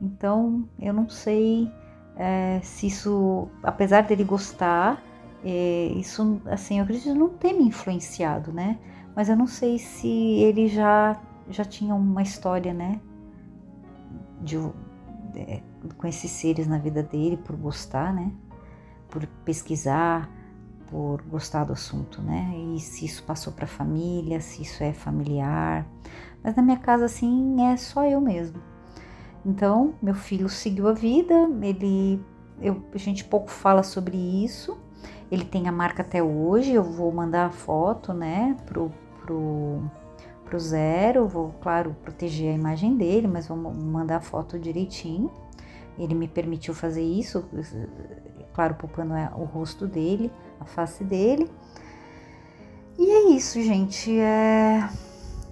Então 0.00 0.68
eu 0.80 0.92
não 0.92 1.08
sei 1.08 1.68
é, 2.16 2.60
se 2.62 2.86
isso, 2.86 3.48
apesar 3.62 4.02
dele 4.02 4.22
gostar, 4.24 5.02
é, 5.44 5.92
isso, 5.96 6.40
assim, 6.46 6.78
eu 6.78 6.84
acredito 6.84 7.14
não 7.14 7.28
ter 7.28 7.52
me 7.52 7.64
influenciado, 7.64 8.52
né? 8.52 8.78
Mas 9.14 9.28
eu 9.28 9.36
não 9.36 9.46
sei 9.46 9.78
se 9.78 10.08
ele 10.08 10.68
já 10.68 11.20
já 11.48 11.64
tinha 11.64 11.94
uma 11.94 12.22
história, 12.22 12.74
né? 12.74 13.00
De, 14.40 14.58
com 15.96 16.06
esses 16.06 16.30
seres 16.30 16.66
na 16.66 16.78
vida 16.78 17.02
dele 17.02 17.36
por 17.36 17.56
gostar, 17.56 18.12
né? 18.12 18.32
Por 19.08 19.26
pesquisar, 19.44 20.30
por 20.90 21.22
gostar 21.22 21.64
do 21.64 21.72
assunto, 21.72 22.22
né? 22.22 22.52
E 22.74 22.80
se 22.80 23.04
isso 23.04 23.22
passou 23.24 23.52
para 23.52 23.64
a 23.64 23.68
família, 23.68 24.40
se 24.40 24.62
isso 24.62 24.82
é 24.82 24.92
familiar. 24.92 25.86
Mas 26.42 26.54
na 26.54 26.62
minha 26.62 26.78
casa, 26.78 27.06
assim, 27.06 27.62
é 27.62 27.76
só 27.76 28.04
eu 28.04 28.20
mesmo. 28.20 28.60
Então, 29.44 29.94
meu 30.02 30.14
filho 30.14 30.48
seguiu 30.48 30.88
a 30.88 30.92
vida, 30.92 31.34
ele, 31.62 32.20
eu, 32.60 32.82
a 32.92 32.98
gente 32.98 33.24
pouco 33.24 33.50
fala 33.50 33.82
sobre 33.82 34.16
isso. 34.16 34.76
Ele 35.30 35.44
tem 35.44 35.68
a 35.68 35.72
marca 35.72 36.02
até 36.02 36.22
hoje, 36.22 36.72
eu 36.72 36.82
vou 36.82 37.12
mandar 37.12 37.46
a 37.46 37.50
foto, 37.50 38.12
né, 38.12 38.56
pro, 38.64 38.90
pro, 39.22 39.82
pro 40.46 40.58
Zero, 40.58 41.26
vou, 41.26 41.54
claro, 41.60 41.94
proteger 42.02 42.52
a 42.52 42.54
imagem 42.54 42.96
dele, 42.96 43.26
mas 43.26 43.48
vou 43.48 43.56
mandar 43.56 44.16
a 44.16 44.20
foto 44.20 44.58
direitinho. 44.58 45.30
Ele 45.98 46.14
me 46.14 46.28
permitiu 46.28 46.74
fazer 46.74 47.02
isso, 47.02 47.44
claro, 48.54 48.74
poupando 48.74 49.14
o 49.36 49.44
rosto 49.44 49.86
dele, 49.86 50.30
a 50.60 50.64
face 50.64 51.02
dele. 51.04 51.50
E 52.98 53.10
é 53.10 53.30
isso, 53.30 53.60
gente. 53.60 54.18
É... 54.18 54.88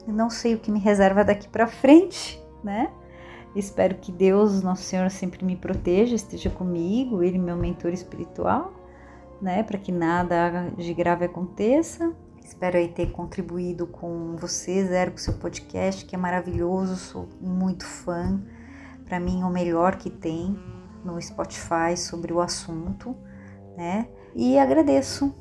Não 0.06 0.30
sei 0.30 0.54
o 0.54 0.58
que 0.58 0.70
me 0.70 0.78
reserva 0.78 1.24
daqui 1.24 1.48
para 1.48 1.66
frente, 1.66 2.42
né? 2.62 2.90
Espero 3.56 3.94
que 3.96 4.10
Deus, 4.10 4.62
Nosso 4.62 4.82
Senhor, 4.82 5.08
sempre 5.10 5.44
me 5.44 5.56
proteja, 5.56 6.14
esteja 6.14 6.50
comigo, 6.50 7.22
Ele, 7.22 7.38
meu 7.38 7.56
mentor 7.56 7.92
espiritual, 7.92 8.72
né? 9.40 9.62
Para 9.62 9.78
que 9.78 9.92
nada 9.92 10.70
de 10.76 10.92
grave 10.92 11.24
aconteça. 11.24 12.14
Espero 12.44 12.76
aí 12.76 12.88
ter 12.88 13.10
contribuído 13.10 13.86
com 13.86 14.36
você, 14.36 14.84
Zero, 14.84 15.12
com 15.12 15.16
o 15.16 15.20
seu 15.20 15.32
podcast, 15.32 16.04
que 16.04 16.14
é 16.14 16.18
maravilhoso, 16.18 16.94
sou 16.94 17.26
muito 17.40 17.86
fã. 17.86 18.38
Para 19.06 19.18
mim, 19.18 19.42
o 19.42 19.48
melhor 19.48 19.96
que 19.96 20.10
tem 20.10 20.54
no 21.02 21.20
Spotify 21.20 21.96
sobre 21.96 22.34
o 22.34 22.42
assunto, 22.42 23.16
né? 23.74 24.06
E 24.34 24.58
agradeço 24.58 25.34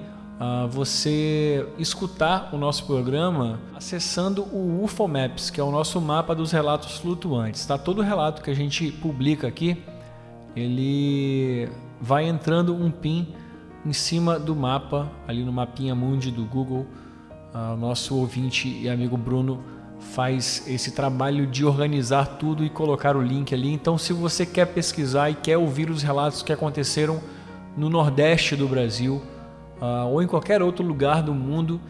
você 0.71 1.67
escutar 1.79 2.51
o 2.53 2.59
nosso 2.59 2.85
programa 2.87 3.59
acessando 3.75 4.43
o 4.43 4.85
UFO 4.85 5.09
Maps, 5.09 5.51
que 5.51 5.61
é 5.61 5.65
o 5.65 5.71
nosso 5.71 6.01
mapa 6.01 6.35
dos 6.35 6.53
relatos 6.53 6.97
flutuantes. 6.99 7.67
Tá? 7.67 7.77
Todo 7.77 8.03
relato 8.03 8.43
que 8.43 8.51
a 8.51 8.55
gente 8.55 8.93
publica 8.93 9.49
aqui, 9.49 9.83
ele 10.55 11.69
vai 12.01 12.29
entrando 12.29 12.75
um 12.75 12.91
pin 12.91 13.35
em 13.85 13.93
cima 13.93 14.39
do 14.39 14.55
mapa, 14.55 15.11
ali 15.27 15.43
no 15.43 15.53
mapinha 15.53 15.95
mundi 15.95 16.31
do 16.31 16.45
Google. 16.45 16.87
Uh, 17.53 17.75
o 17.75 17.77
nosso 17.77 18.15
ouvinte 18.17 18.69
e 18.69 18.89
amigo 18.89 19.17
Bruno 19.17 19.63
faz 19.99 20.65
esse 20.69 20.93
trabalho 20.93 21.47
de 21.47 21.65
organizar 21.65 22.37
tudo 22.39 22.65
e 22.65 22.71
colocar 22.71 23.17
o 23.17 23.23
link 23.23 23.53
ali. 23.53 23.73
Então, 23.73 23.99
se 23.99 24.13
você 24.13 24.47
quer 24.47 24.67
pesquisar 24.67 25.31
e 25.31 25.35
quer 25.35 25.57
ouvir 25.59 25.91
os 25.91 26.03
relatos 26.03 26.43
que 26.43 26.53
aconteceram 26.53 27.21
no 27.77 27.89
Nordeste 27.91 28.55
do 28.55 28.69
Brasil, 28.69 29.23
uh, 29.81 30.07
ou 30.07 30.23
em 30.23 30.27
qualquer 30.27 30.63
outro 30.63 30.85
lugar 30.85 31.23
do 31.23 31.35
mundo, 31.35 31.81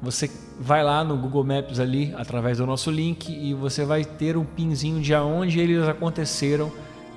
você 0.00 0.30
vai 0.60 0.84
lá 0.84 1.02
no 1.02 1.16
Google 1.16 1.44
Maps 1.44 1.80
ali 1.80 2.14
através 2.16 2.58
do 2.58 2.66
nosso 2.66 2.90
link 2.90 3.30
e 3.30 3.54
você 3.54 3.84
vai 3.84 4.04
ter 4.04 4.36
um 4.36 4.44
pinzinho 4.44 5.00
de 5.00 5.14
aonde 5.14 5.58
eles 5.58 5.88
aconteceram 5.88 6.70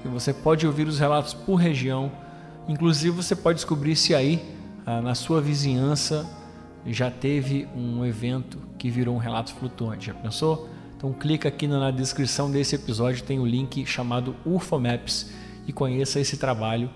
e 0.04 0.08
você 0.08 0.34
pode 0.34 0.66
ouvir 0.66 0.88
os 0.88 1.00
relatos 1.00 1.34
por 1.34 1.56
região. 1.56 2.12
Inclusive 2.68 3.16
você 3.16 3.36
pode 3.36 3.58
descobrir 3.58 3.96
se 3.96 4.16
aí 4.16 4.44
uh, 4.86 5.02
na 5.02 5.16
sua 5.16 5.42
vizinhança 5.42 6.26
já 6.86 7.12
teve 7.12 7.68
um 7.76 8.06
evento 8.06 8.60
que 8.78 8.90
virou 8.90 9.16
um 9.16 9.20
relato 9.20 9.54
flutuante. 9.54 10.08
Já 10.08 10.14
pensou? 10.14 10.70
Então 10.96 11.14
clica 11.14 11.50
aqui 11.50 11.68
na 11.68 11.92
descrição 11.92 12.50
desse 12.50 12.76
episódio, 12.76 13.24
tem 13.24 13.40
o 13.40 13.44
um 13.44 13.46
link 13.46 13.86
chamado 13.86 14.36
UFO 14.46 14.80
Maps 14.80 15.30
e 15.68 15.74
conheça 15.74 16.20
esse 16.20 16.38
trabalho 16.38 16.90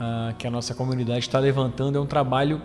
uh, 0.00 0.34
que 0.36 0.46
a 0.46 0.50
nossa 0.50 0.74
comunidade 0.74 1.20
está 1.20 1.38
levantando 1.38 1.98
é 1.98 2.00
um 2.00 2.06
trabalho 2.06 2.60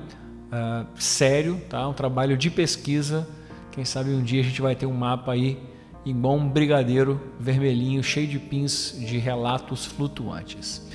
uh, 0.48 0.88
sério, 0.96 1.62
tá? 1.70 1.88
um 1.88 1.94
trabalho 1.94 2.38
de 2.38 2.50
pesquisa. 2.50 3.28
Quem 3.72 3.84
sabe 3.84 4.12
um 4.12 4.24
dia 4.24 4.42
a 4.42 4.44
gente 4.44 4.62
vai 4.62 4.76
ter 4.76 4.86
um 4.86 4.94
mapa 4.94 5.34
aí 5.34 5.60
igual 6.06 6.36
um 6.36 6.48
brigadeiro 6.48 7.20
vermelhinho 7.40 8.02
cheio 8.04 8.28
de 8.28 8.40
pins 8.40 8.96
de 8.98 9.18
relatos 9.18 9.86
flutuantes. 9.86 10.86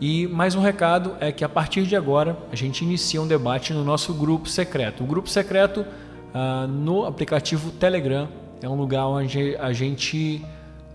E 0.00 0.28
mais 0.28 0.54
um 0.54 0.60
recado 0.60 1.16
é 1.18 1.32
que 1.32 1.42
a 1.42 1.48
partir 1.48 1.84
de 1.84 1.96
agora 1.96 2.38
a 2.52 2.54
gente 2.54 2.84
inicia 2.84 3.20
um 3.20 3.26
debate 3.26 3.72
no 3.72 3.82
nosso 3.82 4.14
grupo 4.14 4.48
secreto. 4.48 5.02
O 5.02 5.06
grupo 5.06 5.28
secreto 5.28 5.80
uh, 5.80 6.68
no 6.68 7.04
aplicativo 7.04 7.72
Telegram 7.72 8.28
é 8.62 8.68
um 8.68 8.76
lugar 8.76 9.08
onde 9.08 9.56
a 9.56 9.72
gente 9.72 10.44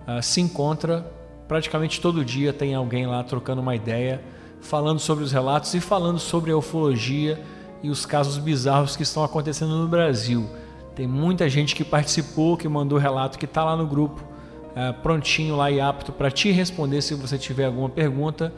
uh, 0.07 0.21
se 0.21 0.39
encontra 0.39 1.05
praticamente 1.49 1.99
todo 1.99 2.23
dia. 2.23 2.53
Tem 2.53 2.73
alguém 2.73 3.05
lá 3.05 3.21
trocando 3.23 3.61
uma 3.61 3.75
ideia 3.75 4.21
falando 4.63 4.99
sobre 4.99 5.23
os 5.23 5.31
relatos 5.31 5.73
e 5.75 5.79
falando 5.79 6.17
sobre 6.17 6.51
a 6.51 6.57
ufologia 6.57 7.39
e 7.83 7.89
os 7.89 8.05
casos 8.05 8.37
bizarros 8.37 8.95
que 8.95 9.03
estão 9.03 9.23
acontecendo 9.23 9.77
no 9.77 9.87
Brasil. 9.87 10.49
Tem 10.95 11.05
muita 11.05 11.47
gente 11.47 11.75
que 11.75 11.83
participou, 11.83 12.57
que 12.57 12.67
mandou 12.67 12.97
relato, 12.97 13.37
que 13.37 13.45
está 13.45 13.63
lá 13.63 13.75
no 13.75 13.85
grupo. 13.85 14.33
é, 14.75 14.91
prontinho 14.91 15.55
lá 15.55 15.69
e 15.69 15.79
apto 15.79 16.11
para 16.11 16.31
te 16.31 16.51
responder 16.51 17.01
se 17.01 17.13
você 17.13 17.37
tiver 17.37 17.65
alguma 17.65 17.89
pergunta. 17.89 18.53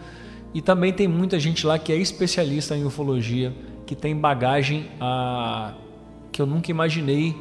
E 0.53 0.61
também 0.61 0.93
tem 0.93 1.07
muita 1.07 1.39
gente 1.39 1.67
lá 1.67 1.77
que 1.77 1.91
é 1.91 1.97
especialista 1.97 2.75
em 2.75 2.85
ufologia, 2.85 3.53
que 3.85 3.95
tem 3.95 4.15
bagagem 4.15 4.89
a, 4.99 5.73
que 6.31 6.41
eu 6.41 6.45
nunca 6.45 6.71
imaginei. 6.71 7.35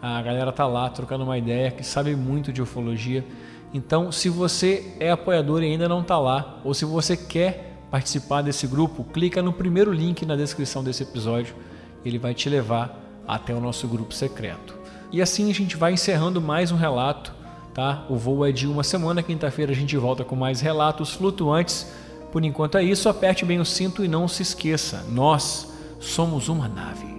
A 0.00 0.20
galera 0.22 0.52
tá 0.52 0.66
lá 0.66 0.88
trocando 0.88 1.24
uma 1.24 1.36
ideia, 1.36 1.70
que 1.70 1.84
sabe 1.84 2.16
muito 2.16 2.52
de 2.52 2.62
ufologia. 2.62 3.24
Então, 3.72 4.10
se 4.12 4.28
você 4.28 4.94
é 5.00 5.10
apoiador 5.10 5.62
e 5.62 5.66
ainda 5.66 5.88
não 5.88 6.00
está 6.00 6.18
lá, 6.18 6.60
ou 6.64 6.72
se 6.72 6.84
você 6.84 7.16
quer 7.16 7.73
participar 7.94 8.42
desse 8.42 8.66
grupo, 8.66 9.04
clica 9.04 9.40
no 9.40 9.52
primeiro 9.52 9.92
link 9.92 10.26
na 10.26 10.34
descrição 10.34 10.82
desse 10.82 11.04
episódio. 11.04 11.54
Ele 12.04 12.18
vai 12.18 12.34
te 12.34 12.48
levar 12.48 13.00
até 13.24 13.54
o 13.54 13.60
nosso 13.60 13.86
grupo 13.86 14.12
secreto. 14.12 14.76
E 15.12 15.22
assim 15.22 15.48
a 15.48 15.54
gente 15.54 15.76
vai 15.76 15.92
encerrando 15.92 16.40
mais 16.40 16.72
um 16.72 16.76
relato, 16.76 17.32
tá? 17.72 18.04
O 18.10 18.16
voo 18.16 18.44
é 18.44 18.50
de 18.50 18.66
uma 18.66 18.82
semana, 18.82 19.22
quinta-feira 19.22 19.70
a 19.70 19.76
gente 19.76 19.96
volta 19.96 20.24
com 20.24 20.34
mais 20.34 20.60
relatos 20.60 21.12
flutuantes 21.12 21.86
por 22.32 22.44
enquanto 22.44 22.76
é 22.76 22.82
isso, 22.82 23.08
aperte 23.08 23.44
bem 23.44 23.60
o 23.60 23.64
cinto 23.64 24.04
e 24.04 24.08
não 24.08 24.26
se 24.26 24.42
esqueça: 24.42 25.06
nós 25.08 25.72
somos 26.00 26.48
uma 26.48 26.66
nave. 26.66 27.13